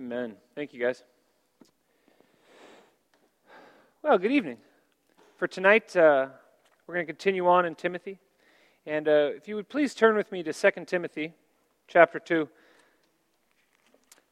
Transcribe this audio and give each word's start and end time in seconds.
Amen. 0.00 0.34
Thank 0.54 0.72
you, 0.72 0.80
guys. 0.80 1.04
Well, 4.02 4.16
good 4.16 4.32
evening. 4.32 4.56
For 5.36 5.46
tonight, 5.46 5.94
uh, 5.94 6.28
we're 6.86 6.94
going 6.94 7.06
to 7.06 7.12
continue 7.12 7.46
on 7.46 7.66
in 7.66 7.74
Timothy. 7.74 8.18
And 8.86 9.06
uh, 9.06 9.32
if 9.36 9.46
you 9.46 9.56
would 9.56 9.68
please 9.68 9.94
turn 9.94 10.16
with 10.16 10.32
me 10.32 10.42
to 10.42 10.54
2 10.54 10.70
Timothy 10.86 11.34
chapter 11.86 12.18
2. 12.18 12.48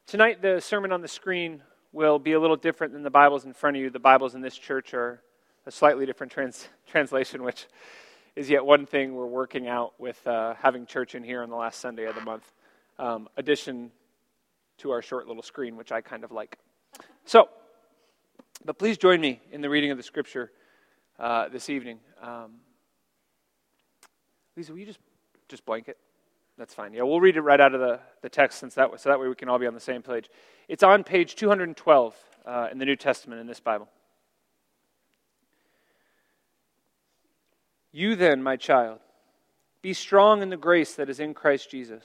Tonight, 0.06 0.40
the 0.40 0.58
sermon 0.58 0.90
on 0.90 1.02
the 1.02 1.08
screen 1.08 1.62
will 1.92 2.18
be 2.18 2.32
a 2.32 2.40
little 2.40 2.56
different 2.56 2.94
than 2.94 3.02
the 3.02 3.10
Bibles 3.10 3.44
in 3.44 3.52
front 3.52 3.76
of 3.76 3.82
you. 3.82 3.90
The 3.90 3.98
Bibles 3.98 4.34
in 4.34 4.40
this 4.40 4.56
church 4.56 4.94
are 4.94 5.20
a 5.66 5.70
slightly 5.70 6.06
different 6.06 6.32
trans- 6.32 6.66
translation, 6.86 7.42
which 7.42 7.66
is 8.36 8.48
yet 8.48 8.64
one 8.64 8.86
thing 8.86 9.14
we're 9.14 9.26
working 9.26 9.68
out 9.68 9.92
with 9.98 10.26
uh, 10.26 10.54
having 10.62 10.86
church 10.86 11.14
in 11.14 11.22
here 11.22 11.42
on 11.42 11.50
the 11.50 11.56
last 11.56 11.78
Sunday 11.78 12.06
of 12.06 12.14
the 12.14 12.22
month. 12.22 12.50
Um, 12.98 13.28
addition 13.36 13.90
to 14.78 14.90
our 14.90 15.02
short 15.02 15.26
little 15.26 15.42
screen, 15.42 15.76
which 15.76 15.92
I 15.92 16.00
kind 16.00 16.24
of 16.24 16.32
like. 16.32 16.58
So, 17.24 17.48
but 18.64 18.78
please 18.78 18.98
join 18.98 19.20
me 19.20 19.40
in 19.52 19.60
the 19.60 19.70
reading 19.70 19.90
of 19.90 19.96
the 19.96 20.02
scripture 20.02 20.50
uh, 21.18 21.48
this 21.48 21.68
evening. 21.70 21.98
Um, 22.22 22.54
Lisa, 24.56 24.72
will 24.72 24.80
you 24.80 24.86
just 24.86 25.00
just 25.48 25.64
blanket? 25.64 25.96
That's 26.58 26.74
fine. 26.74 26.92
Yeah, 26.92 27.02
we'll 27.02 27.20
read 27.20 27.36
it 27.36 27.42
right 27.42 27.60
out 27.60 27.74
of 27.74 27.80
the, 27.80 28.00
the 28.20 28.28
text 28.28 28.58
since 28.58 28.74
that 28.74 28.90
so 29.00 29.08
that 29.08 29.20
way 29.20 29.28
we 29.28 29.34
can 29.36 29.48
all 29.48 29.60
be 29.60 29.66
on 29.66 29.74
the 29.74 29.80
same 29.80 30.02
page. 30.02 30.28
It's 30.66 30.82
on 30.82 31.04
page 31.04 31.36
212 31.36 32.16
uh, 32.44 32.68
in 32.72 32.78
the 32.78 32.84
New 32.84 32.96
Testament 32.96 33.40
in 33.40 33.46
this 33.46 33.60
Bible. 33.60 33.88
You 37.92 38.16
then, 38.16 38.42
my 38.42 38.56
child, 38.56 38.98
be 39.82 39.94
strong 39.94 40.42
in 40.42 40.50
the 40.50 40.56
grace 40.56 40.94
that 40.96 41.08
is 41.08 41.20
in 41.20 41.32
Christ 41.32 41.70
Jesus. 41.70 42.04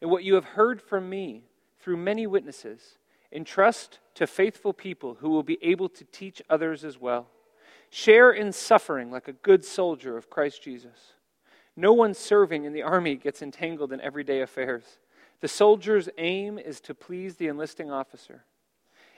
And 0.00 0.10
what 0.10 0.24
you 0.24 0.34
have 0.34 0.44
heard 0.44 0.80
from 0.80 1.08
me 1.08 1.44
through 1.88 1.96
many 1.96 2.26
witnesses, 2.26 2.98
entrust 3.32 3.98
to 4.14 4.26
faithful 4.26 4.74
people 4.74 5.16
who 5.20 5.30
will 5.30 5.42
be 5.42 5.56
able 5.62 5.88
to 5.88 6.04
teach 6.04 6.42
others 6.50 6.84
as 6.84 7.00
well. 7.00 7.28
Share 7.88 8.30
in 8.30 8.52
suffering 8.52 9.10
like 9.10 9.26
a 9.26 9.32
good 9.32 9.64
soldier 9.64 10.18
of 10.18 10.28
Christ 10.28 10.62
Jesus. 10.62 11.14
No 11.74 11.94
one 11.94 12.12
serving 12.12 12.64
in 12.64 12.74
the 12.74 12.82
army 12.82 13.16
gets 13.16 13.40
entangled 13.40 13.90
in 13.90 14.02
everyday 14.02 14.42
affairs. 14.42 14.98
The 15.40 15.48
soldier's 15.48 16.10
aim 16.18 16.58
is 16.58 16.78
to 16.82 16.94
please 16.94 17.36
the 17.36 17.48
enlisting 17.48 17.90
officer. 17.90 18.44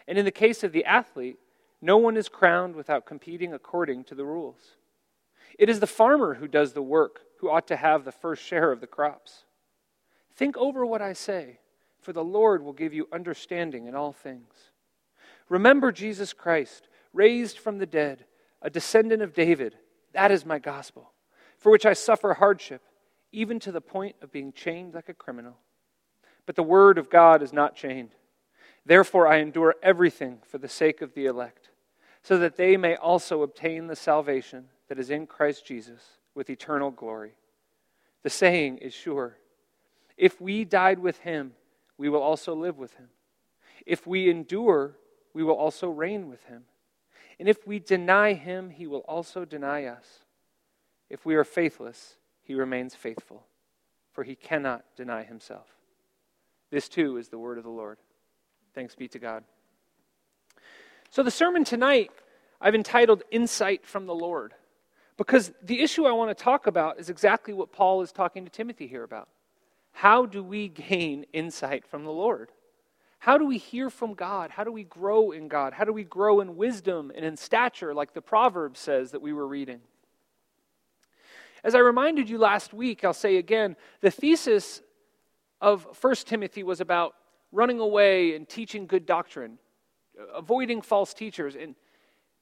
And 0.07 0.17
in 0.17 0.25
the 0.25 0.31
case 0.31 0.63
of 0.63 0.71
the 0.71 0.85
athlete, 0.85 1.41
no 1.83 1.97
one 1.97 2.17
is 2.17 2.29
crowned 2.29 2.77
without 2.77 3.05
competing 3.05 3.53
according 3.53 4.05
to 4.05 4.15
the 4.15 4.25
rules. 4.25 4.77
It 5.59 5.69
is 5.69 5.81
the 5.81 5.89
farmer 5.89 6.35
who 6.35 6.47
does 6.47 6.75
the 6.75 6.83
work 6.83 7.23
who 7.39 7.51
ought 7.51 7.67
to 7.67 7.77
have 7.77 8.05
the 8.05 8.13
first 8.13 8.45
share 8.45 8.71
of 8.71 8.81
the 8.81 8.87
crops. 8.87 9.43
Think 10.37 10.57
over 10.57 10.87
what 10.87 11.03
I 11.03 11.15
say 11.15 11.59
for 12.01 12.13
the 12.13 12.25
Lord 12.25 12.63
will 12.63 12.73
give 12.73 12.95
you 12.95 13.09
understanding 13.13 13.87
in 13.87 13.95
all 13.95 14.13
things. 14.13 14.55
Remember 15.49 15.93
Jesus 15.93 16.33
Christ, 16.33 16.89
raised 17.13 17.59
from 17.59 17.79
the 17.79 17.87
dead, 17.87 18.25
a 18.63 18.71
descendant 18.71 19.23
of 19.23 19.35
David. 19.35 19.77
That 20.13 20.31
is 20.31 20.47
my 20.47 20.59
gospel, 20.59 21.13
for 21.59 21.71
which 21.71 21.87
I 21.87 21.93
suffer 21.93 22.35
hardship, 22.35 22.83
even 23.33 23.59
to 23.61 23.73
the 23.73 23.81
point 23.81 24.17
of 24.23 24.33
being 24.33 24.53
chained 24.53 24.95
like 24.95 25.09
a 25.09 25.15
criminal. 25.15 25.57
But 26.47 26.57
the 26.57 26.63
word 26.63 26.99
of 26.99 27.11
God 27.11 27.43
is 27.43 27.53
not 27.53 27.77
chained. 27.77 28.11
Therefore, 28.87 29.27
I 29.27 29.39
endure 29.39 29.77
everything 29.83 30.39
for 30.49 30.59
the 30.59 30.69
sake 30.69 31.03
of 31.03 31.15
the 31.15 31.27
elect, 31.27 31.71
so 32.23 32.39
that 32.39 32.57
they 32.57 32.77
may 32.77 32.97
also 32.97 33.43
obtain 33.43 33.87
the 33.87 33.97
salvation 33.97 34.67
that 34.89 34.99
is 34.99 35.11
in 35.11 35.27
Christ 35.27 35.67
Jesus 35.67 36.01
with 36.35 36.51
eternal 36.51 36.91
glory. 36.91 37.33
The 38.23 38.31
saying 38.31 38.79
is 38.79 38.95
sure 38.95 39.37
if 40.17 40.39
we 40.39 40.67
died 40.67 40.99
with 40.99 41.19
him, 41.19 41.53
we 42.01 42.09
will 42.09 42.23
also 42.23 42.55
live 42.55 42.79
with 42.79 42.95
him. 42.95 43.11
If 43.85 44.07
we 44.07 44.31
endure, 44.31 44.97
we 45.35 45.43
will 45.43 45.55
also 45.55 45.91
reign 45.91 46.31
with 46.31 46.43
him. 46.45 46.63
And 47.39 47.47
if 47.47 47.67
we 47.67 47.79
deny 47.79 48.33
him, 48.33 48.71
he 48.71 48.87
will 48.87 49.01
also 49.01 49.45
deny 49.45 49.85
us. 49.85 50.21
If 51.11 51.27
we 51.27 51.35
are 51.35 51.45
faithless, 51.45 52.17
he 52.43 52.55
remains 52.55 52.95
faithful, 52.95 53.45
for 54.15 54.25
he 54.25 54.35
cannot 54.35 54.83
deny 54.97 55.25
himself. 55.25 55.67
This 56.71 56.89
too 56.89 57.19
is 57.19 57.29
the 57.29 57.39
word 57.39 57.59
of 57.59 57.65
the 57.65 57.71
Lord. 57.71 57.99
Thanks 58.75 58.95
be 58.95 59.07
to 59.09 59.19
God. 59.19 59.45
So, 61.11 61.23
the 61.23 61.31
sermon 61.31 61.65
tonight 61.65 62.11
I've 62.63 62.75
entitled 62.75 63.25
Insight 63.31 63.85
from 63.85 64.07
the 64.07 64.15
Lord, 64.15 64.55
because 65.19 65.53
the 65.63 65.83
issue 65.83 66.07
I 66.07 66.13
want 66.13 66.35
to 66.35 66.45
talk 66.45 66.67
about 66.67 66.99
is 66.99 67.11
exactly 67.11 67.53
what 67.53 67.73
Paul 67.73 68.01
is 68.01 68.11
talking 68.11 68.47
to 68.47 68.51
Timothy 68.51 68.87
here 68.87 69.03
about. 69.03 69.29
How 70.01 70.25
do 70.25 70.43
we 70.43 70.69
gain 70.69 71.27
insight 71.35 71.87
from 71.87 72.05
the 72.05 72.11
Lord? 72.11 72.49
How 73.19 73.37
do 73.37 73.45
we 73.45 73.59
hear 73.59 73.91
from 73.91 74.15
God? 74.15 74.51
How 74.51 74.65
do 74.65 74.73
we 74.73 74.85
grow 74.85 75.31
in 75.31 75.47
God? 75.47 75.75
How 75.75 75.85
do 75.85 75.93
we 75.93 76.05
grow 76.05 76.41
in 76.41 76.57
wisdom 76.57 77.13
and 77.15 77.23
in 77.23 77.37
stature, 77.37 77.93
like 77.93 78.15
the 78.15 78.23
proverb 78.23 78.79
says 78.79 79.11
that 79.11 79.21
we 79.21 79.35
were 79.35 79.47
reading? 79.47 79.81
As 81.63 81.75
I 81.75 81.81
reminded 81.81 82.31
you 82.31 82.39
last 82.39 82.73
week, 82.73 83.05
I'll 83.05 83.13
say 83.13 83.37
again 83.37 83.77
the 84.01 84.11
thesis 84.11 84.81
of 85.61 85.87
1 86.01 86.15
Timothy 86.25 86.63
was 86.63 86.81
about 86.81 87.15
running 87.53 87.79
away 87.79 88.35
and 88.35 88.49
teaching 88.49 88.87
good 88.87 89.05
doctrine, 89.05 89.59
avoiding 90.35 90.81
false 90.81 91.13
teachers. 91.13 91.55
And 91.57 91.75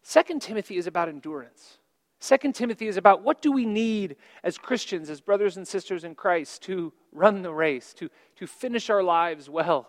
2 0.09 0.39
Timothy 0.39 0.77
is 0.77 0.87
about 0.87 1.09
endurance. 1.09 1.78
Second 2.21 2.55
Timothy 2.55 2.89
is 2.89 2.97
about 2.97 3.23
what 3.23 3.41
do 3.41 3.53
we 3.53 3.65
need 3.65 4.17
as 4.43 4.59
Christians, 4.59 5.09
as 5.09 5.21
brothers 5.21 5.57
and 5.57 5.67
sisters 5.67 6.03
in 6.03 6.15
Christ, 6.15 6.63
to 6.63 6.93
run 7.13 7.43
the 7.43 7.53
race, 7.53 7.95
to, 7.95 8.11
to 8.37 8.47
finish 8.47 8.91
our 8.91 9.03
lives 9.03 9.49
well, 9.49 9.89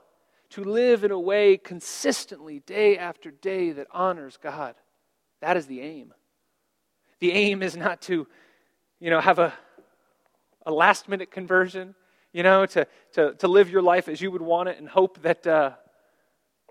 to 0.51 0.63
live 0.63 1.03
in 1.03 1.11
a 1.11 1.19
way 1.19 1.57
consistently, 1.57 2.59
day 2.59 2.97
after 2.97 3.31
day, 3.31 3.71
that 3.71 3.87
honors 3.91 4.37
God. 4.37 4.75
That 5.41 5.57
is 5.57 5.65
the 5.65 5.81
aim. 5.81 6.13
The 7.19 7.31
aim 7.31 7.63
is 7.63 7.75
not 7.75 8.01
to, 8.03 8.27
you 8.99 9.09
know, 9.09 9.19
have 9.19 9.39
a, 9.39 9.53
a 10.65 10.71
last 10.71 11.09
minute 11.09 11.31
conversion, 11.31 11.95
you 12.31 12.43
know, 12.43 12.65
to, 12.67 12.87
to, 13.13 13.33
to 13.35 13.47
live 13.47 13.71
your 13.71 13.81
life 13.81 14.07
as 14.07 14.21
you 14.21 14.29
would 14.29 14.41
want 14.41 14.69
it 14.69 14.77
and 14.77 14.87
hope 14.87 15.21
that, 15.23 15.47
uh, 15.47 15.71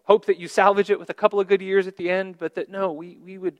hope 0.05 0.27
that 0.27 0.39
you 0.39 0.47
salvage 0.47 0.91
it 0.91 1.01
with 1.01 1.11
a 1.11 1.15
couple 1.15 1.41
of 1.41 1.49
good 1.49 1.61
years 1.61 1.89
at 1.89 1.97
the 1.97 2.09
end, 2.09 2.39
but 2.39 2.55
that 2.55 2.71
no, 2.71 2.93
we, 2.93 3.19
we 3.25 3.39
would 3.39 3.59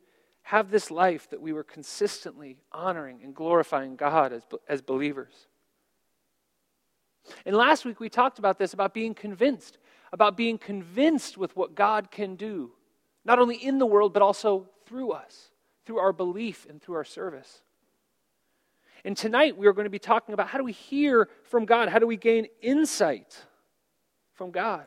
have 0.49 0.71
this 0.71 0.91
life 0.91 1.29
that 1.29 1.43
we 1.43 1.53
were 1.53 1.63
consistently 1.63 2.57
honoring 2.73 3.21
and 3.23 3.35
glorifying 3.35 3.97
God 3.97 4.33
as, 4.33 4.41
as 4.67 4.81
believers. 4.81 5.47
And 7.45 7.55
last 7.55 7.85
week 7.85 8.01
we 8.01 8.09
talked 8.09 8.39
about 8.39 8.59
this 8.59 8.73
about 8.73 8.95
being 8.95 9.13
convinced, 9.13 9.77
about 10.11 10.39
being 10.39 10.57
convinced 10.57 11.37
with 11.37 11.55
what 11.55 11.75
God 11.75 12.11
can 12.11 12.35
do, 12.35 12.73
not 13.27 13.39
only 13.39 13.57
in 13.57 13.77
the 13.77 13.85
world, 13.85 14.15
but 14.15 14.23
also 14.23 14.71
through 14.87 15.11
us, 15.11 15.51
through 15.85 15.99
our 15.99 16.15
belief 16.15 16.67
and 16.71 16.81
through 16.81 16.95
our 16.95 17.05
service. 17.05 17.61
And 19.05 19.15
tonight 19.15 19.59
we 19.59 19.67
are 19.67 19.75
going 19.75 19.85
to 19.85 19.91
be 19.91 19.99
talking 19.99 20.33
about 20.33 20.49
how 20.49 20.57
do 20.57 20.65
we 20.65 20.73
hear 20.73 21.29
from 21.43 21.67
God? 21.67 21.91
How 21.91 21.99
do 21.99 22.07
we 22.07 22.17
gain 22.17 22.47
insight 22.63 23.37
from 24.33 24.51
God? 24.51 24.87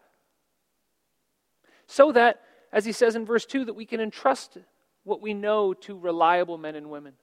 So 1.85 2.11
that, 2.13 2.41
as 2.73 2.83
he 2.83 2.93
says 2.93 3.15
in 3.15 3.27
verse 3.27 3.45
2, 3.45 3.65
that 3.65 3.75
we 3.75 3.85
can 3.85 4.01
entrust 4.01 4.57
what 5.03 5.21
we 5.21 5.33
know 5.33 5.73
to 5.73 5.97
reliable 5.97 6.57
men 6.57 6.75
and 6.75 6.89
women. 6.89 7.13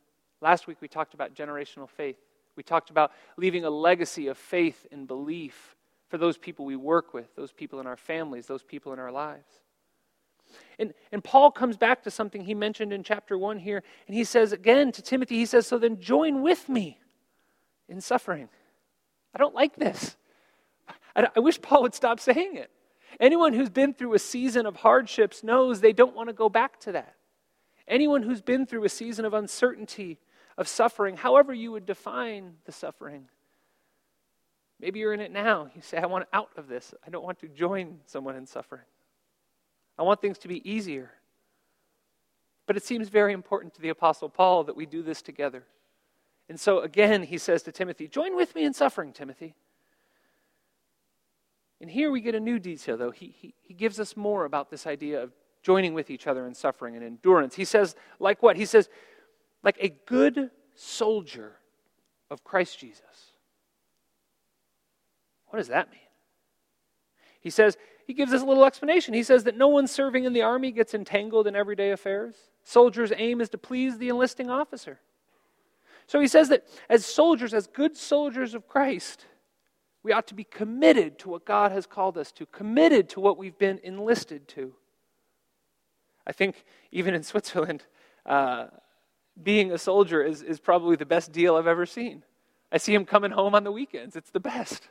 Last 0.40 0.66
week 0.66 0.78
we 0.80 0.88
talked 0.88 1.14
about 1.14 1.34
generational 1.34 1.88
faith. 1.88 2.16
We 2.56 2.62
talked 2.62 2.90
about 2.90 3.12
leaving 3.36 3.64
a 3.64 3.70
legacy 3.70 4.26
of 4.28 4.36
faith 4.36 4.86
and 4.90 5.06
belief 5.06 5.76
for 6.08 6.18
those 6.18 6.38
people 6.38 6.64
we 6.64 6.76
work 6.76 7.14
with, 7.14 7.34
those 7.36 7.52
people 7.52 7.80
in 7.80 7.86
our 7.86 7.96
families, 7.96 8.46
those 8.46 8.62
people 8.62 8.92
in 8.92 8.98
our 8.98 9.12
lives. 9.12 9.62
And, 10.78 10.94
and 11.12 11.22
Paul 11.22 11.50
comes 11.50 11.76
back 11.76 12.02
to 12.04 12.10
something 12.10 12.42
he 12.42 12.54
mentioned 12.54 12.92
in 12.92 13.02
chapter 13.02 13.36
1 13.36 13.58
here, 13.58 13.82
and 14.06 14.16
he 14.16 14.24
says 14.24 14.52
again 14.52 14.92
to 14.92 15.02
Timothy, 15.02 15.36
he 15.36 15.46
says, 15.46 15.66
So 15.66 15.78
then 15.78 16.00
join 16.00 16.42
with 16.42 16.68
me 16.68 16.98
in 17.88 18.00
suffering. 18.00 18.48
I 19.34 19.38
don't 19.38 19.54
like 19.54 19.76
this. 19.76 20.16
I, 21.14 21.28
I 21.36 21.40
wish 21.40 21.60
Paul 21.60 21.82
would 21.82 21.94
stop 21.94 22.20
saying 22.20 22.56
it. 22.56 22.70
Anyone 23.20 23.52
who's 23.52 23.70
been 23.70 23.94
through 23.94 24.14
a 24.14 24.18
season 24.18 24.66
of 24.66 24.76
hardships 24.76 25.42
knows 25.42 25.80
they 25.80 25.92
don't 25.92 26.14
want 26.14 26.28
to 26.28 26.32
go 26.32 26.48
back 26.48 26.78
to 26.80 26.92
that. 26.92 27.14
Anyone 27.88 28.22
who's 28.22 28.42
been 28.42 28.66
through 28.66 28.84
a 28.84 28.88
season 28.88 29.24
of 29.24 29.34
uncertainty, 29.34 30.18
of 30.56 30.68
suffering, 30.68 31.16
however 31.16 31.54
you 31.54 31.72
would 31.72 31.86
define 31.86 32.54
the 32.64 32.72
suffering. 32.72 33.28
Maybe 34.80 35.00
you're 35.00 35.14
in 35.14 35.20
it 35.20 35.32
now. 35.32 35.68
You 35.74 35.82
say, 35.82 35.98
I 35.98 36.06
want 36.06 36.26
out 36.32 36.50
of 36.56 36.68
this. 36.68 36.94
I 37.06 37.10
don't 37.10 37.24
want 37.24 37.40
to 37.40 37.48
join 37.48 37.98
someone 38.06 38.36
in 38.36 38.46
suffering. 38.46 38.84
I 39.98 40.02
want 40.02 40.20
things 40.20 40.38
to 40.38 40.48
be 40.48 40.68
easier. 40.70 41.10
But 42.66 42.76
it 42.76 42.84
seems 42.84 43.08
very 43.08 43.32
important 43.32 43.74
to 43.74 43.80
the 43.80 43.88
Apostle 43.88 44.28
Paul 44.28 44.64
that 44.64 44.76
we 44.76 44.86
do 44.86 45.02
this 45.02 45.22
together. 45.22 45.64
And 46.48 46.60
so 46.60 46.80
again, 46.80 47.22
he 47.22 47.38
says 47.38 47.62
to 47.64 47.72
Timothy, 47.72 48.06
Join 48.06 48.36
with 48.36 48.54
me 48.54 48.64
in 48.64 48.72
suffering, 48.72 49.12
Timothy. 49.12 49.54
And 51.80 51.90
here 51.90 52.10
we 52.10 52.20
get 52.20 52.34
a 52.34 52.40
new 52.40 52.58
detail, 52.58 52.96
though. 52.96 53.10
He, 53.10 53.34
he, 53.36 53.54
he 53.62 53.74
gives 53.74 54.00
us 54.00 54.16
more 54.16 54.44
about 54.44 54.70
this 54.70 54.86
idea 54.86 55.22
of 55.22 55.32
joining 55.62 55.94
with 55.94 56.10
each 56.10 56.26
other 56.26 56.46
in 56.46 56.54
suffering 56.54 56.96
and 56.96 57.04
endurance. 57.04 57.54
He 57.54 57.64
says, 57.64 57.94
like 58.18 58.42
what? 58.42 58.56
He 58.56 58.64
says, 58.64 58.88
like 59.62 59.76
a 59.80 59.90
good 60.06 60.50
soldier 60.74 61.56
of 62.30 62.44
Christ 62.44 62.78
Jesus. 62.78 63.32
What 65.48 65.58
does 65.58 65.68
that 65.68 65.90
mean? 65.90 66.00
He 67.40 67.50
says, 67.50 67.76
he 68.06 68.14
gives 68.14 68.32
us 68.32 68.42
a 68.42 68.46
little 68.46 68.64
explanation. 68.64 69.14
He 69.14 69.22
says 69.22 69.44
that 69.44 69.56
no 69.56 69.68
one 69.68 69.86
serving 69.86 70.24
in 70.24 70.32
the 70.32 70.42
army 70.42 70.72
gets 70.72 70.94
entangled 70.94 71.46
in 71.46 71.54
everyday 71.54 71.90
affairs. 71.90 72.34
Soldiers' 72.64 73.12
aim 73.16 73.40
is 73.40 73.48
to 73.50 73.58
please 73.58 73.98
the 73.98 74.08
enlisting 74.08 74.50
officer. 74.50 75.00
So 76.06 76.20
he 76.20 76.28
says 76.28 76.48
that 76.48 76.66
as 76.88 77.04
soldiers, 77.04 77.52
as 77.52 77.66
good 77.66 77.96
soldiers 77.96 78.54
of 78.54 78.66
Christ, 78.66 79.26
we 80.02 80.12
ought 80.12 80.26
to 80.28 80.34
be 80.34 80.44
committed 80.44 81.18
to 81.20 81.28
what 81.28 81.44
God 81.44 81.70
has 81.70 81.86
called 81.86 82.16
us 82.16 82.32
to, 82.32 82.46
committed 82.46 83.10
to 83.10 83.20
what 83.20 83.36
we've 83.36 83.58
been 83.58 83.78
enlisted 83.82 84.48
to. 84.48 84.72
I 86.28 86.32
think 86.32 86.64
even 86.92 87.14
in 87.14 87.22
Switzerland, 87.22 87.84
uh, 88.26 88.66
being 89.42 89.72
a 89.72 89.78
soldier 89.78 90.22
is, 90.22 90.42
is 90.42 90.60
probably 90.60 90.96
the 90.96 91.06
best 91.06 91.32
deal 91.32 91.56
I've 91.56 91.66
ever 91.66 91.86
seen. 91.86 92.22
I 92.70 92.76
see 92.76 92.94
him 92.94 93.06
coming 93.06 93.30
home 93.30 93.54
on 93.54 93.64
the 93.64 93.72
weekends. 93.72 94.14
It's 94.14 94.30
the 94.30 94.40
best. 94.40 94.88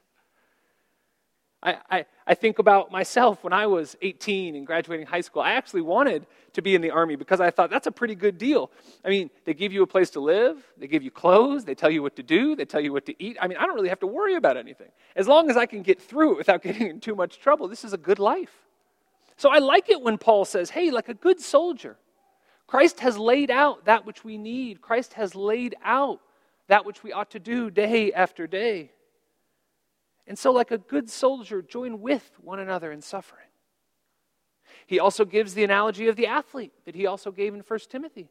I, 1.62 1.78
I, 1.89 2.06
I, 2.28 2.34
think 2.36 2.60
about 2.60 2.92
myself 2.92 3.44
when 3.44 3.51
I 3.51 3.66
was 3.66 3.95
18 4.04 4.56
and 4.56 4.66
graduating 4.66 5.07
high 5.07 5.22
school. 5.22 5.42
I 5.42 5.54
actually 5.54 5.81
wanted 5.81 6.28
to 6.54 6.62
be 6.62 6.75
in 6.75 6.81
the 6.81 6.92
Army 6.92 7.16
because 7.16 7.42
I 7.42 7.50
thought 7.50 7.72
that's 7.72 7.88
a 7.88 7.92
pretty 7.92 8.13
good 8.13 8.38
deal. 8.38 8.69
I 9.04 9.10
mean, 9.10 9.31
they 9.44 9.56
give 9.56 9.74
you 9.74 9.81
a 9.81 9.88
place 9.88 10.12
to 10.12 10.19
live, 10.19 10.63
they 10.78 10.86
give 10.88 11.01
you 11.01 11.10
clothes, 11.10 11.66
they 11.66 11.74
tell 11.74 11.90
you 11.90 12.04
what 12.04 12.16
to 12.18 12.24
do, 12.24 12.56
they 12.56 12.66
tell 12.66 12.80
you 12.80 12.94
what 12.94 13.07
to 13.07 13.24
eat. 13.24 13.38
I 13.42 13.48
mean, 13.48 13.57
I 13.57 13.66
don't 13.66 13.74
really 13.74 13.90
have 13.90 14.00
to 14.01 14.07
worry 14.07 14.36
about 14.36 14.56
anything. 14.56 14.90
As 15.16 15.28
long 15.28 15.50
as 15.50 15.57
I 15.57 15.66
can 15.66 15.81
get 15.81 16.00
through 16.00 16.33
it 16.33 16.38
without 16.38 16.62
getting 16.63 16.88
in 16.88 17.00
too 17.00 17.16
much 17.16 17.40
trouble, 17.40 17.68
this 17.68 17.83
is 17.83 17.92
a 17.92 17.98
good 17.98 18.19
life. 18.19 18.67
So 19.38 19.50
I 19.50 19.60
like 19.60 19.89
it 19.89 20.01
when 20.01 20.18
Paul 20.18 20.45
says, 20.45 20.72
hey, 20.72 20.89
like 20.89 21.10
a 21.10 21.13
good 21.13 21.39
soldier, 21.39 21.98
Christ 22.66 23.00
has 23.00 23.18
laid 23.18 23.50
out 23.50 23.86
that 23.86 24.06
which 24.06 24.24
we 24.24 24.38
need, 24.38 24.81
Christ 24.81 25.13
has 25.13 25.36
laid 25.36 25.75
out 25.84 26.19
that 26.68 26.86
which 26.86 27.04
we 27.04 27.13
ought 27.13 27.31
to 27.31 27.39
do 27.39 27.69
day 27.69 28.12
after 28.12 28.48
day. 28.48 28.92
And 30.28 30.38
so, 30.38 30.51
like 30.51 30.72
a 30.72 30.78
good 30.78 31.10
soldier, 31.10 31.62
join 31.62 32.01
with 32.01 32.30
one 32.42 32.60
another 32.60 32.92
in 32.92 33.01
suffering. 33.01 33.45
He 34.86 35.00
also 35.00 35.24
gives 35.24 35.54
the 35.54 35.63
analogy 35.63 36.10
of 36.10 36.18
the 36.18 36.28
athlete 36.28 36.74
that 36.86 36.95
he 36.95 37.06
also 37.06 37.31
gave 37.31 37.54
in 37.54 37.62
1 37.62 37.80
Timothy. 37.90 38.30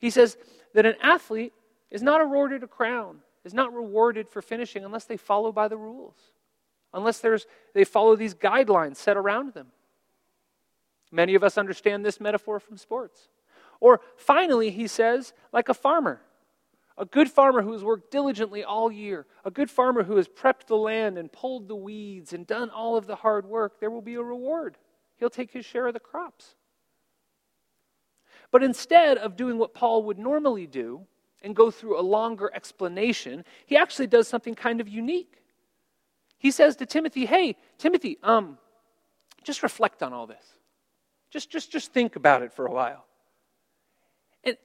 He 0.00 0.10
says 0.10 0.36
that 0.74 0.86
an 0.86 0.96
athlete 1.00 1.52
is 1.90 2.02
not 2.02 2.20
awarded 2.20 2.64
a 2.64 2.66
crown, 2.66 3.18
is 3.44 3.54
not 3.54 3.72
rewarded 3.72 4.28
for 4.28 4.42
finishing 4.42 4.84
unless 4.84 5.04
they 5.04 5.16
follow 5.16 5.52
by 5.52 5.68
the 5.68 5.76
rules, 5.76 6.16
unless 6.92 7.20
there's, 7.20 7.46
they 7.74 7.84
follow 7.84 8.16
these 8.16 8.34
guidelines 8.34 8.96
set 8.96 9.16
around 9.16 9.54
them. 9.54 9.68
Many 11.12 11.34
of 11.34 11.44
us 11.44 11.58
understand 11.58 12.04
this 12.04 12.20
metaphor 12.20 12.58
from 12.58 12.78
sports. 12.78 13.28
Or 13.78 14.00
finally, 14.16 14.70
he 14.70 14.86
says, 14.86 15.34
like 15.52 15.68
a 15.68 15.74
farmer. 15.74 16.22
A 16.98 17.04
good 17.04 17.30
farmer 17.30 17.62
who 17.62 17.72
has 17.72 17.84
worked 17.84 18.10
diligently 18.10 18.64
all 18.64 18.90
year, 18.90 19.26
a 19.44 19.50
good 19.50 19.70
farmer 19.70 20.02
who 20.02 20.16
has 20.16 20.28
prepped 20.28 20.66
the 20.66 20.76
land 20.76 21.18
and 21.18 21.30
pulled 21.30 21.68
the 21.68 21.76
weeds 21.76 22.32
and 22.32 22.46
done 22.46 22.70
all 22.70 22.96
of 22.96 23.06
the 23.06 23.16
hard 23.16 23.46
work, 23.46 23.78
there 23.78 23.90
will 23.90 24.02
be 24.02 24.14
a 24.14 24.22
reward. 24.22 24.76
He'll 25.16 25.30
take 25.30 25.52
his 25.52 25.64
share 25.64 25.86
of 25.86 25.94
the 25.94 26.00
crops. 26.00 26.54
But 28.50 28.62
instead 28.62 29.18
of 29.18 29.36
doing 29.36 29.58
what 29.58 29.74
Paul 29.74 30.02
would 30.04 30.18
normally 30.18 30.66
do 30.66 31.06
and 31.42 31.56
go 31.56 31.70
through 31.70 31.98
a 31.98 32.02
longer 32.02 32.50
explanation, 32.54 33.44
he 33.66 33.76
actually 33.76 34.06
does 34.06 34.28
something 34.28 34.54
kind 34.54 34.80
of 34.80 34.88
unique. 34.88 35.42
He 36.38 36.50
says 36.50 36.76
to 36.76 36.86
Timothy, 36.86 37.24
"Hey, 37.24 37.56
Timothy, 37.78 38.18
um, 38.22 38.58
just 39.42 39.62
reflect 39.62 40.02
on 40.02 40.12
all 40.12 40.26
this. 40.26 40.58
Just, 41.32 41.50
just, 41.50 41.72
just 41.72 41.92
think 41.92 42.16
about 42.16 42.42
it 42.42 42.52
for 42.52 42.66
a 42.66 42.70
while." 42.70 43.06
And, 44.44 44.56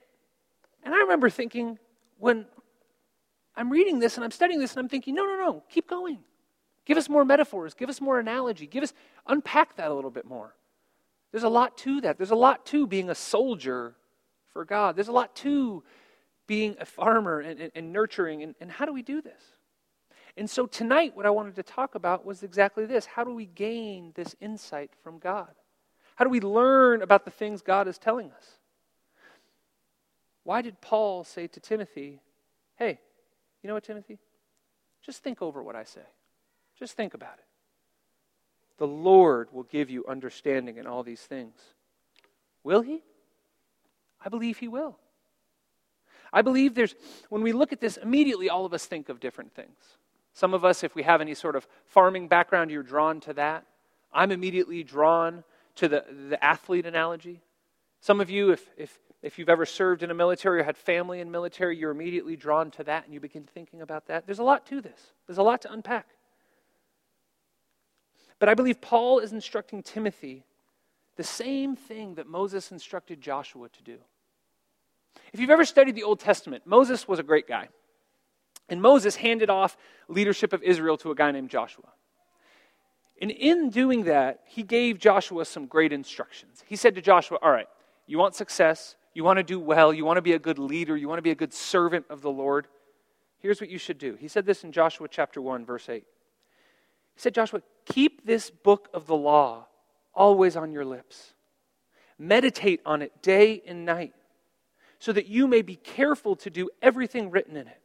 and 0.84 0.94
I 0.94 0.98
remember 0.98 1.30
thinking, 1.30 1.78
when 2.18 2.46
I'm 3.56 3.70
reading 3.70 3.98
this 3.98 4.16
and 4.16 4.24
I'm 4.24 4.30
studying 4.30 4.60
this 4.60 4.72
and 4.72 4.80
I'm 4.80 4.88
thinking, 4.88 5.14
no, 5.14 5.24
no, 5.24 5.36
no, 5.36 5.62
keep 5.68 5.88
going. 5.88 6.18
Give 6.84 6.96
us 6.96 7.08
more 7.08 7.24
metaphors, 7.24 7.74
give 7.74 7.88
us 7.88 8.00
more 8.00 8.20
analogy, 8.20 8.66
give 8.66 8.84
us 8.84 8.94
unpack 9.26 9.76
that 9.76 9.90
a 9.90 9.94
little 9.94 10.12
bit 10.12 10.24
more. 10.24 10.54
There's 11.32 11.44
a 11.44 11.48
lot 11.48 11.76
to 11.78 12.00
that. 12.02 12.16
There's 12.16 12.30
a 12.30 12.36
lot 12.36 12.64
to 12.66 12.86
being 12.86 13.10
a 13.10 13.14
soldier 13.14 13.96
for 14.52 14.64
God. 14.64 14.96
There's 14.96 15.08
a 15.08 15.12
lot 15.12 15.34
to 15.36 15.82
being 16.46 16.76
a 16.80 16.86
farmer 16.86 17.40
and, 17.40 17.60
and, 17.60 17.72
and 17.74 17.92
nurturing. 17.92 18.42
And, 18.42 18.54
and 18.60 18.70
how 18.70 18.86
do 18.86 18.92
we 18.92 19.02
do 19.02 19.20
this? 19.20 19.42
And 20.36 20.48
so 20.48 20.66
tonight, 20.66 21.16
what 21.16 21.26
I 21.26 21.30
wanted 21.30 21.56
to 21.56 21.62
talk 21.62 21.96
about 21.96 22.24
was 22.24 22.42
exactly 22.42 22.86
this 22.86 23.04
how 23.04 23.24
do 23.24 23.34
we 23.34 23.46
gain 23.46 24.12
this 24.14 24.36
insight 24.40 24.92
from 25.02 25.18
God? 25.18 25.50
How 26.18 26.24
do 26.24 26.30
we 26.30 26.40
learn 26.40 27.00
about 27.00 27.24
the 27.24 27.30
things 27.30 27.62
God 27.62 27.86
is 27.86 27.96
telling 27.96 28.32
us? 28.32 28.44
Why 30.42 30.62
did 30.62 30.80
Paul 30.80 31.22
say 31.22 31.46
to 31.46 31.60
Timothy, 31.60 32.18
hey, 32.74 32.98
you 33.62 33.68
know 33.68 33.74
what, 33.74 33.84
Timothy? 33.84 34.18
Just 35.00 35.22
think 35.22 35.40
over 35.40 35.62
what 35.62 35.76
I 35.76 35.84
say. 35.84 36.00
Just 36.76 36.94
think 36.94 37.14
about 37.14 37.34
it. 37.38 37.44
The 38.78 38.86
Lord 38.88 39.52
will 39.52 39.62
give 39.62 39.90
you 39.90 40.04
understanding 40.08 40.76
in 40.76 40.88
all 40.88 41.04
these 41.04 41.20
things. 41.20 41.54
Will 42.64 42.82
He? 42.82 43.00
I 44.20 44.28
believe 44.28 44.58
He 44.58 44.66
will. 44.66 44.98
I 46.32 46.42
believe 46.42 46.74
there's, 46.74 46.96
when 47.28 47.42
we 47.42 47.52
look 47.52 47.72
at 47.72 47.80
this, 47.80 47.96
immediately 47.96 48.50
all 48.50 48.66
of 48.66 48.74
us 48.74 48.86
think 48.86 49.08
of 49.08 49.20
different 49.20 49.54
things. 49.54 49.76
Some 50.32 50.52
of 50.52 50.64
us, 50.64 50.82
if 50.82 50.96
we 50.96 51.04
have 51.04 51.20
any 51.20 51.34
sort 51.34 51.54
of 51.54 51.68
farming 51.86 52.26
background, 52.26 52.72
you're 52.72 52.82
drawn 52.82 53.20
to 53.20 53.34
that. 53.34 53.66
I'm 54.12 54.32
immediately 54.32 54.82
drawn 54.82 55.44
to 55.78 55.88
the, 55.88 56.04
the 56.28 56.42
athlete 56.44 56.86
analogy. 56.86 57.42
Some 58.00 58.20
of 58.20 58.30
you, 58.30 58.52
if, 58.52 58.64
if 58.76 58.98
if 59.22 59.38
you've 59.38 59.48
ever 59.48 59.66
served 59.66 60.02
in 60.02 60.10
a 60.10 60.14
military 60.14 60.60
or 60.60 60.62
had 60.62 60.76
family 60.76 61.20
in 61.20 61.30
military, 61.30 61.76
you're 61.76 61.90
immediately 61.90 62.36
drawn 62.36 62.70
to 62.72 62.84
that 62.84 63.04
and 63.04 63.12
you 63.12 63.20
begin 63.20 63.44
thinking 63.44 63.82
about 63.82 64.06
that. 64.06 64.26
There's 64.26 64.38
a 64.38 64.44
lot 64.44 64.66
to 64.66 64.80
this, 64.80 65.12
there's 65.26 65.38
a 65.38 65.42
lot 65.42 65.62
to 65.62 65.72
unpack. 65.72 66.06
But 68.38 68.48
I 68.48 68.54
believe 68.54 68.80
Paul 68.80 69.18
is 69.18 69.32
instructing 69.32 69.82
Timothy 69.82 70.44
the 71.16 71.24
same 71.24 71.74
thing 71.74 72.14
that 72.14 72.28
Moses 72.28 72.70
instructed 72.70 73.20
Joshua 73.20 73.68
to 73.68 73.82
do. 73.82 73.96
If 75.32 75.40
you've 75.40 75.50
ever 75.50 75.64
studied 75.64 75.96
the 75.96 76.04
Old 76.04 76.20
Testament, 76.20 76.64
Moses 76.64 77.08
was 77.08 77.18
a 77.18 77.24
great 77.24 77.48
guy. 77.48 77.68
And 78.68 78.80
Moses 78.80 79.16
handed 79.16 79.50
off 79.50 79.76
leadership 80.06 80.52
of 80.52 80.62
Israel 80.62 80.96
to 80.98 81.10
a 81.10 81.16
guy 81.16 81.32
named 81.32 81.50
Joshua. 81.50 81.88
And 83.20 83.30
in 83.30 83.70
doing 83.70 84.04
that, 84.04 84.40
he 84.46 84.62
gave 84.62 84.98
Joshua 84.98 85.44
some 85.44 85.66
great 85.66 85.92
instructions. 85.92 86.62
He 86.66 86.76
said 86.76 86.94
to 86.94 87.00
Joshua, 87.00 87.38
All 87.42 87.50
right, 87.50 87.68
you 88.06 88.18
want 88.18 88.34
success, 88.34 88.96
you 89.12 89.24
want 89.24 89.38
to 89.38 89.42
do 89.42 89.58
well, 89.58 89.92
you 89.92 90.04
want 90.04 90.18
to 90.18 90.22
be 90.22 90.34
a 90.34 90.38
good 90.38 90.58
leader, 90.58 90.96
you 90.96 91.08
want 91.08 91.18
to 91.18 91.22
be 91.22 91.32
a 91.32 91.36
good 91.36 91.52
servant 91.52 92.06
of 92.08 92.22
the 92.22 92.30
Lord, 92.30 92.68
here's 93.40 93.60
what 93.60 93.70
you 93.70 93.78
should 93.78 93.98
do. 93.98 94.14
He 94.14 94.28
said 94.28 94.46
this 94.46 94.62
in 94.62 94.72
Joshua 94.72 95.08
chapter 95.08 95.40
1, 95.40 95.64
verse 95.64 95.88
8. 95.88 96.04
He 97.14 97.20
said, 97.20 97.34
Joshua, 97.34 97.62
keep 97.84 98.24
this 98.24 98.50
book 98.50 98.88
of 98.94 99.06
the 99.06 99.16
law 99.16 99.66
always 100.14 100.56
on 100.56 100.70
your 100.70 100.84
lips. 100.84 101.34
Meditate 102.18 102.80
on 102.86 103.02
it 103.02 103.22
day 103.22 103.62
and 103.66 103.84
night, 103.84 104.14
so 104.98 105.12
that 105.12 105.26
you 105.26 105.46
may 105.46 105.62
be 105.62 105.76
careful 105.76 106.36
to 106.36 106.50
do 106.50 106.68
everything 106.82 107.30
written 107.30 107.56
in 107.56 107.66
it. 107.66 107.80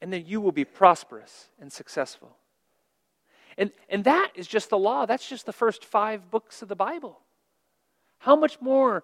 And 0.00 0.12
then 0.12 0.24
you 0.26 0.40
will 0.40 0.52
be 0.52 0.64
prosperous 0.64 1.48
and 1.60 1.72
successful. 1.72 2.37
And, 3.58 3.72
and 3.88 4.04
that 4.04 4.30
is 4.36 4.46
just 4.46 4.70
the 4.70 4.78
law. 4.78 5.04
That's 5.04 5.28
just 5.28 5.44
the 5.44 5.52
first 5.52 5.84
five 5.84 6.30
books 6.30 6.62
of 6.62 6.68
the 6.68 6.76
Bible. 6.76 7.18
How 8.20 8.36
much 8.36 8.60
more 8.60 9.02